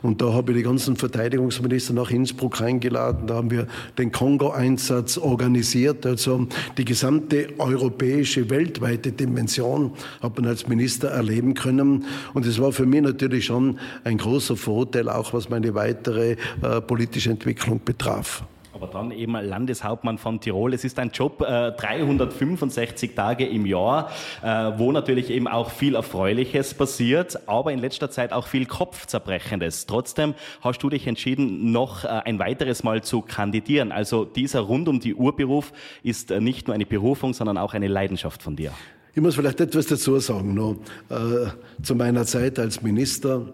Und 0.02 0.22
da 0.22 0.32
habe 0.32 0.52
ich 0.52 0.58
die 0.58 0.64
ganzen 0.64 0.96
Verteidigungsminister 0.96 1.92
nach 1.92 2.10
Innsbruck 2.10 2.60
eingeladen. 2.60 3.26
Da 3.26 3.34
haben 3.34 3.50
wir 3.50 3.66
den 3.98 4.12
Kongo-Einsatz 4.12 5.18
organisiert. 5.18 6.06
Also 6.06 6.46
die 6.76 6.84
gesamte 6.84 7.48
europäische, 7.58 8.48
weltweite 8.48 9.12
Dimension 9.12 9.92
hat 10.22 10.36
man 10.38 10.46
als 10.46 10.68
Minister 10.68 11.08
erleben 11.08 11.54
können. 11.54 12.04
Und 12.34 12.46
es 12.46 12.60
war 12.60 12.72
für 12.72 12.86
mich 12.86 13.02
natürlich 13.02 13.46
schon 13.46 13.78
ein 14.04 14.18
großer 14.18 14.56
Vorteil, 14.56 15.08
auch 15.08 15.32
was 15.32 15.48
meine 15.48 15.74
weitere 15.74 16.36
äh, 16.62 16.80
politische 16.80 17.30
Entwicklung 17.30 17.80
betraf. 17.84 18.44
Aber 18.80 18.86
dann 18.86 19.10
eben 19.10 19.32
Landeshauptmann 19.32 20.18
von 20.18 20.38
Tirol. 20.38 20.72
Es 20.72 20.84
ist 20.84 21.00
ein 21.00 21.10
Job, 21.10 21.40
äh, 21.42 21.72
365 21.72 23.12
Tage 23.16 23.44
im 23.44 23.66
Jahr, 23.66 24.12
äh, 24.40 24.46
wo 24.76 24.92
natürlich 24.92 25.30
eben 25.30 25.48
auch 25.48 25.70
viel 25.70 25.96
Erfreuliches 25.96 26.74
passiert, 26.74 27.48
aber 27.48 27.72
in 27.72 27.80
letzter 27.80 28.08
Zeit 28.08 28.32
auch 28.32 28.46
viel 28.46 28.66
Kopfzerbrechendes. 28.66 29.86
Trotzdem 29.86 30.34
hast 30.60 30.80
du 30.80 30.90
dich 30.90 31.08
entschieden, 31.08 31.72
noch 31.72 32.04
äh, 32.04 32.08
ein 32.08 32.38
weiteres 32.38 32.84
Mal 32.84 33.02
zu 33.02 33.20
kandidieren. 33.20 33.90
Also 33.90 34.24
dieser 34.24 34.60
rund 34.60 34.86
um 34.86 35.00
die 35.00 35.16
Uhr 35.16 35.34
Beruf 35.34 35.72
ist 36.04 36.30
äh, 36.30 36.40
nicht 36.40 36.68
nur 36.68 36.74
eine 36.74 36.86
Berufung, 36.86 37.34
sondern 37.34 37.58
auch 37.58 37.74
eine 37.74 37.88
Leidenschaft 37.88 38.44
von 38.44 38.54
dir. 38.54 38.70
Ich 39.12 39.20
muss 39.20 39.34
vielleicht 39.34 39.60
etwas 39.60 39.86
dazu 39.86 40.16
sagen, 40.20 40.54
noch, 40.54 40.76
äh, 41.08 41.48
zu 41.82 41.96
meiner 41.96 42.26
Zeit 42.26 42.60
als 42.60 42.80
Minister. 42.80 43.52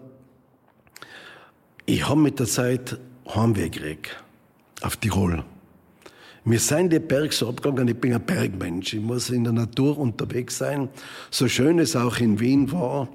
Ich 1.87 2.07
habe 2.07 2.21
mit 2.21 2.37
der 2.37 2.45
Zeit 2.45 2.99
Heimweh 3.33 3.69
gekriegt 3.69 4.23
auf 4.85 4.97
Tirol. 4.97 5.43
Wir 6.47 6.59
sind 6.59 6.93
die 6.93 6.99
Berg 6.99 7.33
so 7.33 7.49
abgegangen, 7.49 7.87
ich 7.87 7.97
bin 7.97 8.13
ein 8.13 8.21
Bergmensch. 8.21 8.93
Ich 8.93 9.01
muss 9.01 9.31
in 9.31 9.43
der 9.43 9.53
Natur 9.53 9.97
unterwegs 9.97 10.59
sein. 10.59 10.89
So 11.31 11.47
schön 11.47 11.79
es 11.79 11.95
auch 11.95 12.19
in 12.19 12.39
Wien 12.39 12.71
war. 12.71 13.09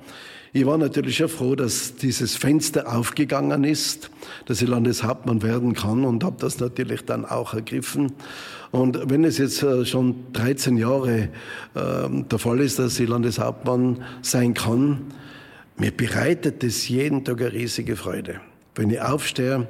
Ich 0.52 0.66
war 0.66 0.76
natürlich 0.78 1.18
schon 1.18 1.28
froh, 1.28 1.54
dass 1.54 1.94
dieses 1.94 2.34
Fenster 2.34 2.92
aufgegangen 2.92 3.62
ist, 3.62 4.10
dass 4.46 4.60
ich 4.60 4.68
Landeshauptmann 4.68 5.44
werden 5.44 5.74
kann 5.74 6.04
und 6.04 6.24
habe 6.24 6.38
das 6.40 6.58
natürlich 6.58 7.02
dann 7.02 7.24
auch 7.24 7.54
ergriffen. 7.54 8.12
Und 8.72 9.08
wenn 9.08 9.22
es 9.22 9.38
jetzt 9.38 9.62
äh, 9.62 9.84
schon 9.84 10.32
13 10.32 10.76
Jahre 10.76 11.18
äh, 11.20 11.28
der 11.74 12.38
Fall 12.40 12.58
ist, 12.58 12.80
dass 12.80 12.98
ich 12.98 13.08
Landeshauptmann 13.08 14.02
sein 14.22 14.54
kann, 14.54 15.02
mir 15.76 15.92
bereitet 15.92 16.64
es 16.64 16.88
jeden 16.88 17.24
Tag 17.24 17.40
eine 17.40 17.52
riesige 17.52 17.94
Freude. 17.94 18.40
Wenn 18.74 18.90
ich 18.90 19.00
aufstehe, 19.00 19.68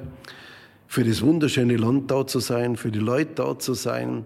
für 0.91 1.05
das 1.05 1.21
wunderschöne 1.21 1.77
Land 1.77 2.11
da 2.11 2.27
zu 2.27 2.41
sein, 2.41 2.75
für 2.75 2.91
die 2.91 2.99
Leute 2.99 3.35
da 3.35 3.57
zu 3.57 3.73
sein, 3.75 4.25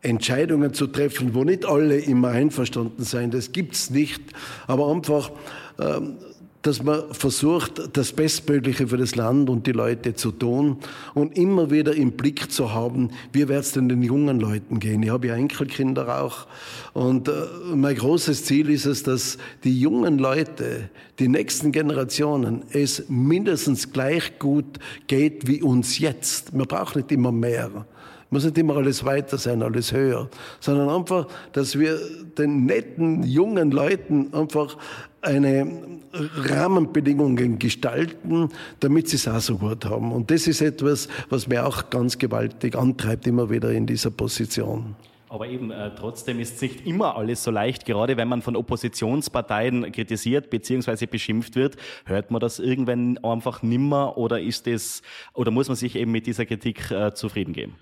Entscheidungen 0.00 0.72
zu 0.72 0.86
treffen, 0.86 1.34
wo 1.34 1.44
nicht 1.44 1.66
alle 1.66 1.98
immer 1.98 2.28
einverstanden 2.28 3.04
sein, 3.04 3.30
das 3.30 3.52
gibt's 3.52 3.90
nicht, 3.90 4.22
aber 4.66 4.90
einfach 4.90 5.30
ähm, 5.78 6.16
dass 6.62 6.82
man 6.82 7.12
versucht, 7.12 7.96
das 7.96 8.12
Bestmögliche 8.12 8.86
für 8.88 8.98
das 8.98 9.16
Land 9.16 9.48
und 9.48 9.66
die 9.66 9.72
Leute 9.72 10.14
zu 10.14 10.30
tun 10.30 10.76
und 11.14 11.36
immer 11.36 11.70
wieder 11.70 11.94
im 11.94 12.12
Blick 12.12 12.52
zu 12.52 12.72
haben, 12.72 13.10
wie 13.32 13.48
wird 13.48 13.64
es 13.64 13.72
denn 13.72 13.88
den 13.88 14.02
jungen 14.02 14.40
Leuten 14.40 14.78
gehen. 14.78 15.02
Ich 15.02 15.10
habe 15.10 15.28
ja 15.28 15.34
Enkelkinder 15.34 16.22
auch 16.22 16.46
und 16.92 17.28
äh, 17.28 17.32
mein 17.74 17.96
großes 17.96 18.44
Ziel 18.44 18.68
ist 18.68 18.86
es, 18.86 19.02
dass 19.02 19.38
die 19.64 19.78
jungen 19.78 20.18
Leute, 20.18 20.90
die 21.18 21.28
nächsten 21.28 21.72
Generationen, 21.72 22.62
es 22.72 23.04
mindestens 23.08 23.92
gleich 23.92 24.38
gut 24.38 24.78
geht 25.06 25.46
wie 25.46 25.62
uns 25.62 25.98
jetzt. 25.98 26.52
Man 26.52 26.66
braucht 26.66 26.96
nicht 26.96 27.10
immer 27.12 27.32
mehr 27.32 27.86
muss 28.30 28.44
nicht 28.44 28.58
immer 28.58 28.76
alles 28.76 29.04
weiter 29.04 29.38
sein, 29.38 29.62
alles 29.62 29.92
höher, 29.92 30.28
sondern 30.60 30.88
einfach, 30.88 31.26
dass 31.52 31.78
wir 31.78 31.98
den 32.38 32.64
netten 32.64 33.24
jungen 33.24 33.72
Leuten 33.72 34.32
einfach 34.32 34.76
eine 35.22 36.00
Rahmenbedingungen 36.12 37.58
gestalten, 37.58 38.48
damit 38.80 39.08
sie 39.08 39.16
es 39.16 39.28
auch 39.28 39.40
so 39.40 39.58
gut 39.58 39.84
haben. 39.84 40.12
Und 40.12 40.30
das 40.30 40.46
ist 40.46 40.60
etwas, 40.60 41.08
was 41.28 41.46
mir 41.46 41.66
auch 41.66 41.90
ganz 41.90 42.18
gewaltig 42.18 42.76
antreibt, 42.76 43.26
immer 43.26 43.50
wieder 43.50 43.70
in 43.70 43.86
dieser 43.86 44.10
Position. 44.10 44.96
Aber 45.30 45.46
eben 45.46 45.70
äh, 45.70 45.92
trotzdem 45.94 46.40
ist 46.40 46.56
es 46.56 46.62
nicht 46.62 46.86
immer 46.86 47.16
alles 47.16 47.44
so 47.44 47.52
leicht. 47.52 47.86
Gerade 47.86 48.16
wenn 48.16 48.26
man 48.26 48.42
von 48.42 48.56
Oppositionsparteien 48.56 49.92
kritisiert 49.92 50.50
bzw. 50.50 51.06
beschimpft 51.06 51.54
wird, 51.54 51.76
hört 52.04 52.32
man 52.32 52.40
das 52.40 52.58
irgendwann 52.58 53.16
einfach 53.18 53.62
nimmer 53.62 54.18
oder 54.18 54.40
ist 54.40 54.66
es 54.66 55.02
oder 55.32 55.52
muss 55.52 55.68
man 55.68 55.76
sich 55.76 55.94
eben 55.94 56.10
mit 56.10 56.26
dieser 56.26 56.46
Kritik 56.46 56.90
äh, 56.90 57.14
zufrieden 57.14 57.52
geben? 57.52 57.76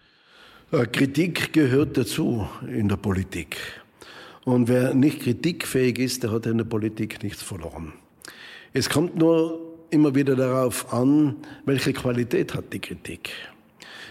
Äh, 0.72 0.84
Kritik 0.84 1.54
gehört 1.54 1.96
dazu 1.96 2.46
in 2.70 2.90
der 2.90 2.96
Politik. 2.96 3.56
Und 4.48 4.66
wer 4.66 4.94
nicht 4.94 5.20
kritikfähig 5.20 5.98
ist, 5.98 6.22
der 6.22 6.32
hat 6.32 6.46
in 6.46 6.56
der 6.56 6.64
Politik 6.64 7.22
nichts 7.22 7.42
verloren. 7.42 7.92
Es 8.72 8.88
kommt 8.88 9.14
nur 9.14 9.60
immer 9.90 10.14
wieder 10.14 10.36
darauf 10.36 10.90
an, 10.90 11.36
welche 11.66 11.92
Qualität 11.92 12.54
hat 12.54 12.72
die 12.72 12.78
Kritik. 12.78 13.28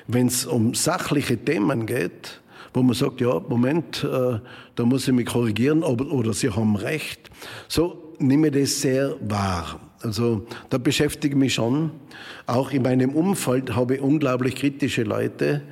Wenn 0.06 0.28
es 0.28 0.46
um 0.46 0.76
sachliche 0.76 1.44
Themen 1.44 1.88
geht, 1.88 2.40
wo 2.72 2.84
man 2.84 2.94
sagt, 2.94 3.20
ja, 3.20 3.40
Moment, 3.40 4.04
äh, 4.04 4.40
da 4.76 4.86
muss 4.86 5.08
ich 5.08 5.14
mich 5.16 5.26
korrigieren 5.26 5.82
oder, 5.82 6.06
oder 6.12 6.34
Sie 6.34 6.52
haben 6.52 6.76
recht, 6.76 7.32
so 7.68 8.14
nehme 8.20 8.50
ich 8.50 8.54
das 8.54 8.82
sehr 8.82 9.16
wahr. 9.22 9.80
Also 10.04 10.46
da 10.70 10.78
beschäftige 10.78 11.34
ich 11.36 11.40
mich 11.40 11.54
schon. 11.56 11.92
Auch 12.46 12.72
in 12.72 12.84
meinem 12.84 13.16
Umfeld 13.16 13.76
habe 13.76 13.96
ich 13.96 14.02
unglaublich 14.02 14.56
kritische 14.56 15.04
Leute, 15.04 15.64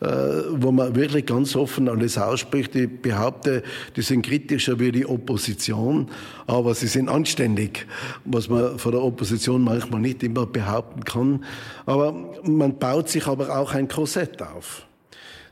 äh, 0.00 0.06
wo 0.50 0.72
man 0.72 0.96
wirklich 0.96 1.26
ganz 1.26 1.54
offen 1.54 1.88
alles 1.88 2.18
ausspricht. 2.18 2.74
Ich 2.74 3.00
behaupte, 3.00 3.62
die 3.94 4.02
sind 4.02 4.22
kritischer 4.22 4.80
wie 4.80 4.90
die 4.90 5.06
Opposition, 5.06 6.08
aber 6.46 6.74
sie 6.74 6.88
sind 6.88 7.08
anständig, 7.08 7.86
was 8.24 8.48
man 8.48 8.78
von 8.78 8.92
der 8.92 9.02
Opposition 9.02 9.62
manchmal 9.62 10.00
nicht 10.00 10.24
immer 10.24 10.44
behaupten 10.46 11.04
kann. 11.04 11.44
Aber 11.86 12.12
man 12.42 12.78
baut 12.78 13.08
sich 13.08 13.26
aber 13.28 13.56
auch 13.56 13.74
ein 13.74 13.86
Korsett 13.86 14.42
auf. 14.42 14.86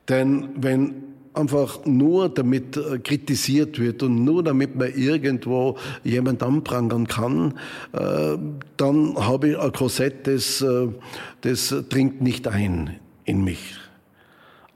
Denn 0.09 0.49
wenn 0.57 1.16
einfach 1.37 1.85
nur 1.85 2.29
damit 2.29 2.77
äh, 2.77 2.99
kritisiert 2.99 3.79
wird 3.79 4.03
und 4.03 4.25
nur 4.25 4.43
damit 4.43 4.75
man 4.75 4.93
irgendwo 4.95 5.77
jemand 6.03 6.43
anprangern 6.43 7.07
kann, 7.07 7.55
äh, 7.93 8.39
dann 8.77 9.17
habe 9.17 9.51
ich 9.51 9.59
ein 9.59 9.73
Korsett, 9.73 10.27
das, 10.27 10.63
äh, 10.63 10.89
das 11.43 11.75
dringt 11.89 12.23
nicht 12.23 12.49
ein 12.49 12.99
in 13.25 13.45
mich. 13.45 13.75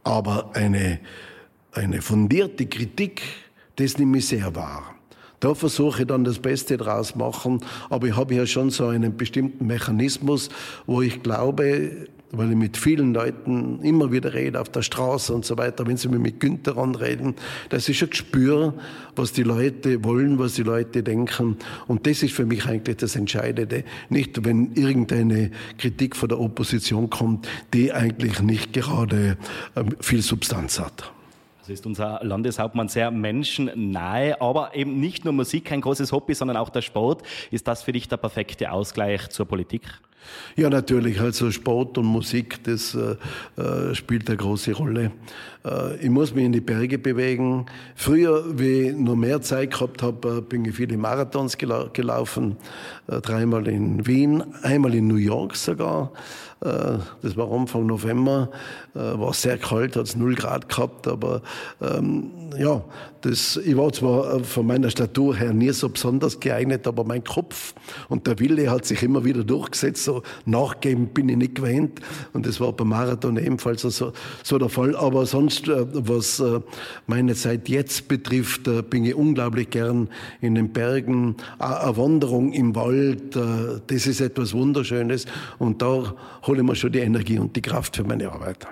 Aber 0.05 0.51
eine, 0.55 1.01
eine 1.73 2.03
fundierte 2.03 2.67
Kritik, 2.67 3.23
das 3.77 3.99
nehme 3.99 4.19
ich 4.19 4.29
sehr 4.29 4.55
wahr. 4.55 4.95
Da 5.41 5.55
versuche 5.55 6.03
ich 6.03 6.09
dann 6.09 6.25
das 6.25 6.39
Beste 6.39 6.77
draus 6.77 7.15
machen, 7.15 7.65
aber 7.89 8.09
ich 8.09 8.17
habe 8.17 8.35
ja 8.35 8.45
schon 8.45 8.69
so 8.69 8.89
einen 8.89 9.17
bestimmten 9.17 9.67
Mechanismus, 9.67 10.51
wo 10.85 11.01
ich 11.01 11.23
glaube, 11.23 12.07
weil 12.33 12.51
ich 12.51 12.57
mit 12.57 12.77
vielen 12.77 13.13
Leuten 13.13 13.81
immer 13.83 14.13
wieder 14.13 14.35
rede, 14.35 14.61
auf 14.61 14.69
der 14.69 14.83
Straße 14.83 15.35
und 15.35 15.45
so 15.45 15.59
weiter, 15.59 15.87
wenn 15.87 15.97
sie 15.97 16.09
mir 16.09 16.19
mit 16.19 16.39
Günther 16.39 16.77
anreden, 16.77 17.35
das 17.71 17.89
ist 17.89 18.03
ein 18.03 18.11
Gespür, 18.11 18.75
was 19.17 19.33
die 19.33 19.43
Leute 19.43 20.05
wollen, 20.05 20.39
was 20.39 20.55
die 20.55 20.63
Leute 20.63 21.03
denken. 21.03 21.57
Und 21.89 22.07
das 22.07 22.23
ist 22.23 22.35
für 22.35 22.47
mich 22.47 22.67
eigentlich 22.67 22.99
das 22.99 23.17
Entscheidende. 23.17 23.85
Nicht, 24.09 24.45
wenn 24.45 24.73
irgendeine 24.75 25.51
Kritik 25.79 26.15
von 26.15 26.29
der 26.29 26.41
Opposition 26.41 27.11
kommt, 27.11 27.49
die 27.75 27.93
eigentlich 27.93 28.41
nicht 28.41 28.73
gerade 28.73 29.37
ähm, 29.75 29.97
viel 30.01 30.23
Substanz 30.23 30.79
hat. 30.79 31.13
Also 31.61 31.73
ist 31.73 31.87
unser 31.87 32.21
Landeshauptmann 32.23 32.89
sehr 32.89 33.11
menschennahe, 33.11 34.41
aber 34.41 34.75
eben 34.75 35.01
nicht 35.01 35.25
nur 35.25 35.35
Musik 35.35 35.73
ein 35.73 35.81
großes 35.81 36.13
Hobby, 36.13 36.35
sondern 36.35 36.57
auch 36.57 36.71
der 36.71 36.83
Sport. 36.83 37.23
Ist 37.51 37.67
das 37.67 37.83
für 37.83 37.93
dich 37.93 38.09
der 38.09 38.17
perfekte 38.17 38.71
Ausgleich 38.71 39.29
zur 39.31 39.47
Politik? 39.47 39.83
Ja, 40.57 40.69
natürlich. 40.69 41.21
Also 41.21 41.51
Sport 41.51 41.99
und 41.99 42.07
Musik, 42.07 42.63
das 42.65 42.95
äh, 42.95 43.17
äh, 43.61 43.95
spielt 43.95 44.29
eine 44.29 44.37
große 44.37 44.73
Rolle. 44.73 45.11
Äh, 45.65 45.97
ich 45.97 46.11
muss 46.11 46.35
mich 46.35 46.45
in 46.45 46.53
die 46.53 46.61
Berge 46.61 46.99
bewegen. 46.99 47.67
Früher, 47.95 48.59
wie 48.59 48.89
ich 48.89 48.97
noch 48.97 49.17
mehr 49.17 49.41
Zeit 49.41 49.73
gehabt 49.73 50.03
habe, 50.03 50.39
äh, 50.39 50.41
bin 50.41 50.65
ich 50.65 50.75
viele 50.75 50.97
Marathons 50.97 51.59
gela 51.59 51.89
gelaufen. 51.93 52.57
Äh, 53.09 53.21
dreimal 53.21 53.67
in 53.69 54.07
Wien, 54.07 54.43
einmal 54.63 54.95
in 54.95 55.07
New 55.07 55.17
York 55.17 55.57
sogar. 55.57 56.13
Äh, 56.61 56.99
das 57.23 57.37
war 57.37 57.51
Anfang 57.53 57.87
November, 57.87 58.51
war 58.93 59.33
sehr 59.35 59.57
kalt, 59.57 59.95
hat 59.95 60.07
es 60.07 60.17
null 60.17 60.35
Grad 60.35 60.69
gehabt, 60.69 61.07
aber 61.07 61.43
ähm, 61.81 62.33
ja, 62.59 62.83
das, 63.21 63.57
ich 63.57 63.77
war 63.77 63.93
zwar 63.93 64.43
von 64.43 64.67
meiner 64.67 64.91
Statur 64.91 65.37
her 65.37 65.53
nie 65.53 65.71
so 65.71 65.89
besonders 65.89 66.41
geeignet, 66.41 66.89
aber 66.89 67.05
mein 67.05 67.23
Kopf 67.23 67.73
und 68.09 68.27
der 68.27 68.41
Wille 68.41 68.69
hat 68.69 68.85
sich 68.85 69.05
immer 69.05 69.25
wieder 69.25 69.45
durchgesetzt 69.45 70.09
so 70.11 70.23
nachgeben 70.45 71.09
bin 71.09 71.29
ich 71.29 71.37
nicht 71.37 71.55
gewöhnt. 71.55 72.01
Und 72.33 72.47
das 72.47 72.61
war 72.61 72.73
beim 72.73 72.89
Marathon 72.89 73.37
ebenfalls 73.37 73.83
so, 73.83 74.13
so 74.43 74.59
der 74.59 74.69
Fall. 74.69 74.97
Aber 74.97 75.27
sonst, 75.27 75.69
äh, 75.69 75.87
was 75.93 76.41
äh, 76.41 76.61
meine 77.07 77.35
Zeit 77.35 77.69
jetzt 77.69 78.09
betrifft, 78.09 78.67
äh, 78.67 78.83
bin 78.83 79.05
ich 79.05 79.15
unglaublich 79.15 79.71
gern 79.71 80.09
in 80.41 80.55
den 80.57 80.73
Bergen. 80.73 81.37
Eine 81.59 81.97
Wanderung 81.97 82.53
im 82.53 82.75
Wald, 82.75 83.37
das 83.37 84.07
ist 84.07 84.21
etwas 84.21 84.53
Wunderschönes. 84.53 85.27
Und 85.59 85.83
da 85.83 86.15
hole 86.47 86.61
ich 86.61 86.67
mir 86.67 86.75
schon 86.75 86.93
die 86.93 87.01
Energie 87.01 87.39
und 87.39 87.55
die 87.55 87.63
Kraft 87.63 87.97
für 87.97 88.05
meine 88.05 88.31
Arbeit. 88.31 88.67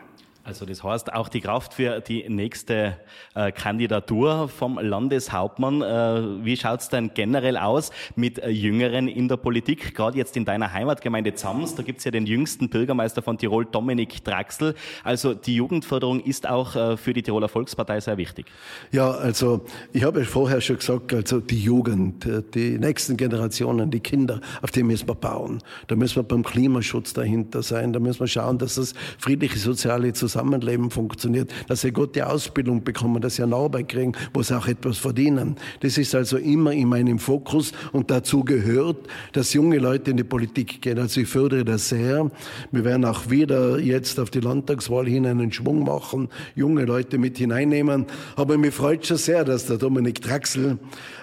Also 0.49 0.65
das 0.65 0.83
heißt 0.83 1.13
auch 1.13 1.29
die 1.29 1.43
Kraft 1.43 1.75
für 1.75 2.01
die 2.01 2.27
nächste 2.27 2.97
äh, 3.35 3.53
Kandidatur 3.53 4.49
vom 4.49 4.79
Landeshauptmann. 4.79 5.83
Äh, 5.83 6.43
wie 6.43 6.57
schaut's 6.57 6.89
denn 6.89 7.11
generell 7.13 7.59
aus 7.59 7.91
mit 8.17 8.39
äh, 8.39 8.49
Jüngeren 8.49 9.09
in 9.09 9.29
der 9.29 9.37
Politik? 9.37 9.95
Gerade 9.95 10.17
jetzt 10.17 10.39
in 10.39 10.47
deiner 10.47 10.73
Heimatgemeinde 10.73 11.35
Zams, 11.35 11.75
da 11.75 11.83
gibt's 11.83 12.05
ja 12.05 12.11
den 12.13 12.25
jüngsten 12.25 12.71
Bürgermeister 12.71 13.21
von 13.21 13.37
Tirol, 13.37 13.67
Dominik 13.67 14.25
Draxel. 14.25 14.75
Also 15.05 15.35
die 15.35 15.55
Jugendförderung 15.55 16.21
ist 16.21 16.49
auch 16.49 16.97
für 16.97 17.13
die 17.13 17.23
Tiroler 17.23 17.49
Volkspartei 17.49 18.01
sehr 18.01 18.17
wichtig. 18.17 18.47
Ja, 18.91 19.11
also 19.11 19.67
ich 19.93 20.03
habe 20.05 20.21
ja 20.21 20.25
vorher 20.25 20.63
schon 20.63 20.79
gesagt, 20.79 21.13
also 21.13 21.41
die 21.41 21.61
Jugend, 21.61 22.27
die 22.55 22.79
nächsten 22.79 23.19
Generationen, 23.19 23.91
die 23.91 24.01
Kinder, 24.01 24.41
auf 24.63 24.71
die 24.71 24.83
müssen 24.83 25.09
wir 25.09 25.15
bauen. 25.15 25.63
Da 25.89 25.97
müssen 25.97 26.17
wir 26.17 26.23
beim 26.23 26.43
Klimaschutz 26.43 27.13
dahinter 27.13 27.63
sein. 27.63 27.93
Da 27.93 28.01
müssen 28.01 28.21
wir 28.21 28.29
schauen, 28.29 28.57
dass 28.57 28.77
das 28.77 28.95
friedliche 29.19 29.59
soziale 29.59 30.13
Zusammenhang 30.15 30.38
Zusammenleben 30.39 30.91
funktioniert, 30.91 31.53
dass 31.67 31.81
sie 31.81 31.91
gute 31.91 32.29
Ausbildung 32.29 32.85
bekommen, 32.85 33.21
dass 33.21 33.37
sie 33.37 33.43
eine 33.43 33.57
Arbeit 33.57 33.89
kriegen, 33.89 34.13
wo 34.33 34.41
sie 34.41 34.57
auch 34.57 34.69
etwas 34.69 34.97
verdienen. 34.97 35.57
Das 35.81 35.99
ist 35.99 36.15
also 36.15 36.37
immer 36.37 36.73
in 36.73 36.89
meinem 36.89 37.19
Fokus 37.19 37.73
und 37.91 38.13
dazu 38.13 38.45
gehört, 38.45 38.99
dass 39.33 39.53
junge 39.53 39.79
Leute 39.79 40.13
in 40.13 40.17
die 40.17 40.23
Politik 40.23 40.81
gehen. 40.81 41.01
Also 41.01 41.23
ich 41.23 41.29
fördere 41.29 41.65
das 41.65 41.89
sehr. 41.89 42.31
Wir 42.71 42.85
werden 42.85 43.05
auch 43.05 43.31
wieder 43.31 43.81
jetzt 43.81 44.21
auf 44.21 44.31
die 44.31 44.39
Landtagswahl 44.39 45.07
hin 45.09 45.27
einen 45.27 45.51
Schwung 45.51 45.83
machen, 45.83 46.29
junge 46.55 46.85
Leute 46.85 47.19
mit 47.19 47.39
hineinnehmen. 47.39 48.07
Aber 48.37 48.57
mir 48.59 48.71
freut 48.71 49.07
schon 49.07 49.17
sehr, 49.17 49.45
dass 49.45 49.67
der 49.67 49.79
Dominik 49.79 50.23
Draxel, 50.23 50.79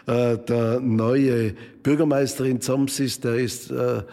äh, 0.08 0.38
der 0.38 0.82
neue 0.82 1.54
Bürgermeister 1.84 2.44
in 2.44 2.60
Zams 2.60 3.00
ist. 3.00 3.24
Der 3.24 3.36
ist, 3.36 3.72
äh, 3.72 4.04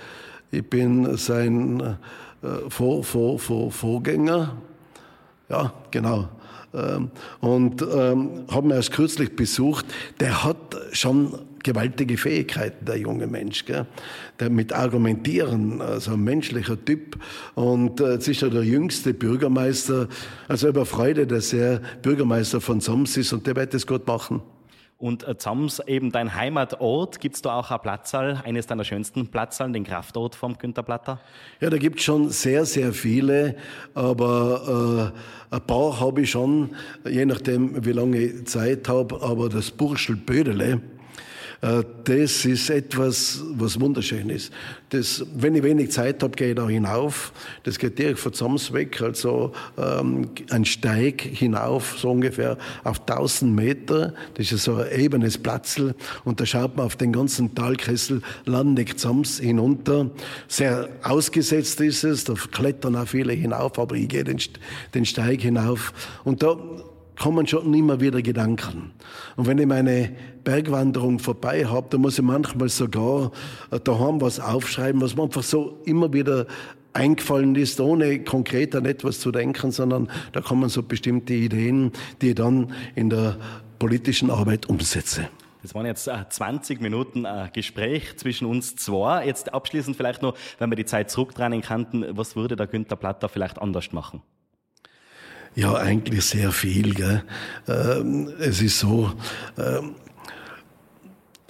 ich 0.53 0.65
bin 0.65 1.17
sein 1.17 1.97
äh, 2.43 2.71
Vor, 2.71 3.03
Vor, 3.03 3.41
Vor, 3.41 3.73
Vorgänger. 3.73 4.57
Ja, 5.53 5.71
genau. 5.91 6.29
Ähm, 6.73 7.11
und 7.41 7.83
ähm, 7.83 8.47
haben 8.51 8.69
wir 8.69 8.77
erst 8.77 8.93
kürzlich 8.93 9.37
besucht. 9.37 9.85
Der 10.19 10.43
hat 10.43 10.57
schon 10.93 11.39
gewaltige 11.63 12.17
Fähigkeiten, 12.17 12.87
der 12.87 12.97
junge 12.97 13.27
Mensch. 13.27 13.67
Gell? 13.67 13.87
Der 14.41 14.49
mit 14.49 14.73
Argumentieren, 14.73 15.83
also 15.83 16.13
ein 16.13 16.25
menschlicher 16.25 16.83
Typ. 16.83 17.19
Und 17.55 18.01
äh, 18.01 18.15
jetzt 18.15 18.29
ist 18.29 18.43
er 18.43 18.49
der 18.49 18.65
jüngste 18.65 19.13
Bürgermeister. 19.13 20.09
Also 20.49 20.69
über 20.69 20.87
Freude, 20.87 21.27
dass 21.27 21.53
er 21.53 21.83
Bürgermeister 22.01 22.63
von 22.63 22.81
Soms 22.81 23.19
ist 23.19 23.35
und 23.35 23.47
der 23.47 23.55
wird 23.55 23.75
das 23.75 23.87
gut 23.87 24.07
machen. 24.07 24.41
Und 25.03 25.27
äh, 25.27 25.37
Zams, 25.37 25.81
eben 25.89 26.13
dein 26.13 26.37
Heimatort, 26.37 27.19
gibt 27.19 27.35
es 27.35 27.43
da 27.43 27.59
auch 27.59 27.73
ein 27.73 27.81
Platzsaal, 27.81 28.41
eines 28.45 28.69
deiner 28.69 28.85
schönsten 28.85 29.27
Platzsaalen, 29.27 29.73
den 29.73 29.83
Kraftort 29.83 30.37
vom 30.37 30.57
Günter 30.57 30.85
Platter? 30.85 31.21
Ja, 31.61 31.71
da 31.71 31.77
gibt 31.77 31.99
es 31.99 32.05
schon 32.05 32.29
sehr, 32.29 32.65
sehr 32.65 32.93
viele, 32.93 33.57
aber 33.95 35.13
äh, 35.51 35.57
ein 35.57 35.61
paar 35.63 35.99
habe 35.99 36.21
ich 36.21 36.31
schon, 36.31 36.77
je 37.05 37.27
nachdem, 37.27 37.85
wie 37.85 37.91
lange 37.91 38.17
ich 38.17 38.47
Zeit 38.47 38.89
habe, 38.89 39.21
aber 39.23 39.49
das 39.49 39.73
Burschel 39.73 40.15
Bödele, 40.15 40.75
äh, 40.75 40.79
das 41.63 42.45
ist 42.45 42.71
etwas, 42.71 43.41
was 43.55 43.81
wunderschön 43.81 44.31
ist. 44.31 44.53
Das, 44.89 45.25
wenn 45.33 45.55
ich 45.55 45.63
wenig 45.63 45.93
Zeit 45.93 46.21
habe, 46.25 46.35
gehe 46.35 46.51
ich 46.51 46.55
da 46.57 46.67
hinauf. 46.67 47.33
Das 47.63 47.79
geht 47.79 48.01
direkt 48.01 48.19
von 48.19 48.33
Zams 48.33 48.73
weg, 48.73 49.01
also 49.01 49.53
ähm, 49.79 50.31
ein 50.51 50.65
Steig 50.65 51.21
hinauf, 51.23 51.99
so 51.99 52.11
ungefähr 52.11 52.59
auf 52.83 53.09
1000 53.09 53.55
Meter. 53.55 54.13
Das 54.35 54.51
ist 54.51 54.65
so 54.65 54.75
ein 54.75 54.91
ebenes 54.91 55.39
Platzl 55.39 55.95
und 56.25 56.41
da 56.41 56.47
schaut 56.47 56.77
man 56.77 56.87
auf 56.87 56.97
den 56.97 57.13
ganzen 57.13 57.55
Talkessel 57.55 58.23
Landeck 58.45 58.99
Zams 58.99 59.39
hinunter. 59.39 60.11
Sehr 60.49 60.89
ausgesetzt 61.05 61.81
ist 61.81 62.03
es, 62.03 62.25
da 62.25 62.35
klettern 62.35 62.97
auch 62.97 63.07
viele 63.07 63.35
hinauf, 63.35 63.79
aber 63.79 63.95
ich 63.95 64.09
gehe 64.09 64.25
den, 64.25 64.41
den 64.95 65.07
Steig 65.07 65.43
hinauf 65.43 65.93
und 66.25 66.43
da 66.43 66.57
kommen 67.19 67.47
schon 67.47 67.73
immer 67.75 68.01
wieder 68.01 68.23
Gedanken. 68.23 68.93
Und 69.37 69.47
wenn 69.47 69.59
ich 69.59 69.67
meine 69.67 70.11
Bergwanderung 70.45 71.19
vorbei 71.19 71.67
habe, 71.67 71.89
dann 71.91 72.01
muss 72.01 72.19
ich 72.19 72.25
manchmal 72.25 72.69
sogar 72.69 73.33
äh, 73.71 73.79
daheim 73.81 74.21
was 74.21 74.41
aufschreiben, 74.41 75.01
was 75.01 75.17
mir 75.17 75.25
einfach 75.25 75.43
so 75.43 75.81
immer 75.85 76.13
wieder 76.13 76.47
eingefallen 76.93 77.55
ist, 77.57 77.81
ohne 77.81 78.23
konkret 78.25 78.75
an 78.75 78.85
etwas 78.85 79.21
zu 79.21 79.33
denken, 79.33 79.71
sondern 79.71 80.11
da 80.33 80.41
kommen 80.41 80.69
so 80.69 80.83
bestimmte 80.83 81.35
Ideen, 81.35 81.93
die 82.21 82.31
ich 82.31 82.35
dann 82.35 82.73
in 82.95 83.11
der 83.11 83.37
politischen 83.79 84.31
Arbeit 84.31 84.69
umsetze. 84.69 85.29
Das 85.63 85.75
waren 85.75 85.87
jetzt 85.87 86.11
20 86.31 86.79
äh, 86.79 86.83
Minuten 86.83 87.25
äh, 87.25 87.49
Gespräch 87.53 88.17
zwischen 88.17 88.47
uns 88.47 88.75
zwei. 88.75 89.25
Jetzt 89.27 89.55
abschließend 89.55 89.97
vielleicht 89.97 90.21
noch, 90.21 90.37
wenn 90.59 90.71
wir 90.71 90.77
die 90.77 90.85
Zeit 90.85 91.11
zurückdrehen 91.11 91.63
könnten, 91.63 92.05
was 92.11 92.35
würde 92.35 92.57
der 92.57 92.67
Günther 92.67 92.97
Platter 92.97 93.29
vielleicht 93.29 93.61
anders 93.63 93.93
machen? 93.93 94.23
Ja, 95.55 95.75
eigentlich 95.75 96.25
sehr 96.25 96.51
viel. 96.51 96.95
Gell? 96.95 97.23
Ähm, 97.69 98.33
es 98.39 98.63
ist 98.63 98.79
so, 98.79 99.13
ähm, 99.59 99.95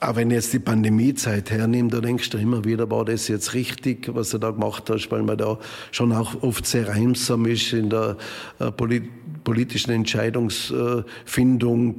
auch 0.00 0.16
wenn 0.16 0.32
jetzt 0.32 0.52
die 0.52 0.58
Pandemiezeit 0.58 1.50
hernimmt, 1.52 1.94
da 1.94 2.00
denkst 2.00 2.30
du 2.30 2.38
immer 2.38 2.64
wieder, 2.64 2.90
war 2.90 3.04
das 3.04 3.28
jetzt 3.28 3.54
richtig, 3.54 4.12
was 4.12 4.30
du 4.30 4.38
da 4.38 4.50
gemacht 4.50 4.90
hast, 4.90 5.08
weil 5.12 5.22
man 5.22 5.38
da 5.38 5.58
schon 5.92 6.12
auch 6.12 6.42
oft 6.42 6.66
sehr 6.66 6.88
einsam 6.90 7.46
ist 7.46 7.72
in 7.72 7.90
der 7.90 8.16
äh, 8.58 8.72
Politik 8.72 9.12
politischen 9.44 9.90
Entscheidungsfindung, 9.90 11.96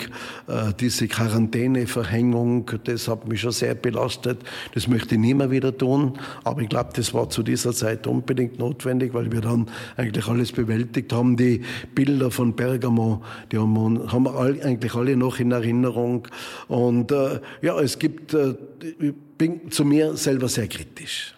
äh, 0.48 0.74
diese 0.80 1.08
Quarantäneverhängung, 1.08 2.72
das 2.84 3.08
hat 3.08 3.28
mich 3.28 3.42
schon 3.42 3.52
sehr 3.52 3.76
belastet. 3.76 4.40
Das 4.74 4.88
möchte 4.88 5.16
ich 5.16 5.22
nie 5.22 5.34
mehr 5.34 5.52
wieder 5.52 5.78
tun. 5.78 6.18
Aber 6.44 6.62
ich 6.62 6.70
glaube, 6.70 6.92
das 6.96 7.14
war 7.14 7.30
zu 7.30 7.44
dieser 7.44 7.74
Zeit 7.74 8.08
unbedingt 8.08 8.60
notwendig, 8.60 9.14
weil 9.14 9.32
wir 9.32 9.42
dann 9.42 9.68
eigentlich 9.98 10.28
alles 10.28 10.52
bewältigt 10.52 11.14
haben. 11.14 11.38
Die 11.38 11.62
Bilder 11.94 12.32
von 12.32 12.56
Bergamo, 12.56 13.22
die 13.52 13.58
haben 13.58 14.12
haben 14.12 14.24
wir 14.24 14.40
eigentlich 14.40 14.96
alle 14.96 15.18
noch 15.18 15.40
in 15.40 15.52
Erinnerung. 15.52 16.28
Und 16.68 17.12
äh, 17.12 17.40
ja, 17.62 17.80
es 17.80 18.00
gibt, 18.00 18.34
äh, 18.34 18.56
ich 19.00 19.14
bin 19.38 19.72
zu 19.72 19.86
mir 19.86 20.16
selber 20.16 20.48
sehr 20.48 20.68
kritisch. 20.68 21.36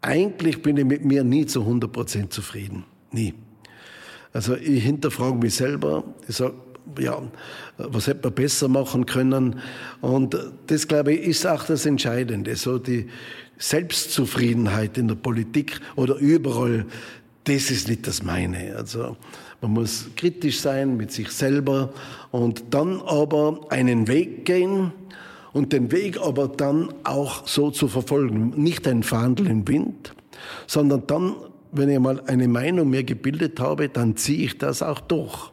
Eigentlich 0.00 0.62
bin 0.62 0.76
ich 0.76 0.84
mit 0.84 1.04
mir 1.04 1.24
nie 1.24 1.46
zu 1.46 1.60
100 1.60 1.90
Prozent 1.90 2.32
zufrieden. 2.32 2.84
Nie. 3.10 3.34
Also 4.36 4.54
ich 4.54 4.84
hinterfrage 4.84 5.36
mich 5.36 5.54
selber. 5.54 6.04
Ich 6.28 6.36
sage, 6.36 6.52
ja, 6.98 7.22
was 7.78 8.06
hätte 8.06 8.20
man 8.24 8.34
besser 8.34 8.68
machen 8.68 9.06
können? 9.06 9.60
Und 10.02 10.36
das, 10.66 10.86
glaube 10.86 11.14
ich, 11.14 11.26
ist 11.26 11.46
auch 11.46 11.64
das 11.64 11.86
Entscheidende. 11.86 12.54
So 12.54 12.78
die 12.78 13.06
Selbstzufriedenheit 13.56 14.98
in 14.98 15.08
der 15.08 15.14
Politik 15.14 15.80
oder 15.96 16.16
überall, 16.16 16.84
das 17.44 17.70
ist 17.70 17.88
nicht 17.88 18.06
das 18.06 18.22
meine. 18.22 18.76
Also 18.76 19.16
man 19.62 19.70
muss 19.70 20.10
kritisch 20.16 20.60
sein 20.60 20.98
mit 20.98 21.12
sich 21.12 21.30
selber 21.30 21.94
und 22.30 22.62
dann 22.74 23.00
aber 23.00 23.60
einen 23.70 24.06
Weg 24.06 24.44
gehen 24.44 24.92
und 25.54 25.72
den 25.72 25.90
Weg 25.92 26.20
aber 26.20 26.48
dann 26.48 26.92
auch 27.04 27.46
so 27.48 27.70
zu 27.70 27.88
verfolgen. 27.88 28.52
Nicht 28.54 28.86
ein 28.86 29.02
Fahndel 29.02 29.46
im 29.46 29.66
Wind, 29.66 30.12
sondern 30.66 31.06
dann 31.06 31.36
wenn 31.76 31.88
ich 31.88 31.98
mal 31.98 32.20
eine 32.26 32.48
Meinung 32.48 32.90
mir 32.90 33.04
gebildet 33.04 33.60
habe, 33.60 33.88
dann 33.88 34.16
ziehe 34.16 34.44
ich 34.44 34.58
das 34.58 34.82
auch 34.82 35.00
durch. 35.00 35.50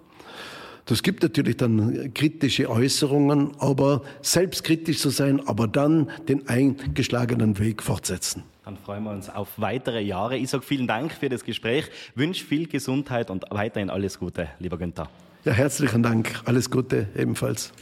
Das 0.86 1.02
gibt 1.02 1.24
natürlich 1.24 1.58
dann 1.58 2.14
kritische 2.14 2.70
Äußerungen, 2.70 3.52
aber 3.60 4.02
selbstkritisch 4.22 5.00
zu 5.00 5.10
sein, 5.10 5.42
aber 5.48 5.68
dann 5.68 6.10
den 6.28 6.48
eingeschlagenen 6.50 7.58
Weg 7.60 7.82
fortsetzen. 7.82 8.44
Dann 8.66 8.78
freuen 8.78 9.04
wir 9.04 9.12
uns 9.12 9.30
auf 9.30 9.50
weitere 9.58 10.02
Jahre. 10.02 10.38
Ich 10.38 10.50
sage 10.50 10.64
vielen 10.64 10.88
Dank 10.88 11.14
für 11.14 11.30
das 11.30 11.44
Gespräch, 11.44 11.90
wünsche 12.16 12.46
viel 12.46 12.68
Gesundheit 12.68 13.30
und 13.30 13.46
weiterhin 13.50 13.90
alles 13.90 14.20
Gute, 14.20 14.50
lieber 14.60 14.78
Günther. 14.78 15.10
Ja, 15.46 15.52
herzlichen 15.54 16.04
Dank. 16.04 16.42
Alles 16.46 16.70
Gute 16.70 17.08
ebenfalls. 17.18 17.74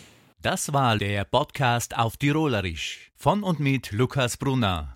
Das 0.41 0.73
war 0.73 0.97
der 0.97 1.23
Podcast 1.25 1.95
auf 1.95 2.17
Tirolerisch 2.17 3.11
von 3.15 3.43
und 3.43 3.59
mit 3.59 3.91
Lukas 3.91 4.37
Brunner. 4.37 4.95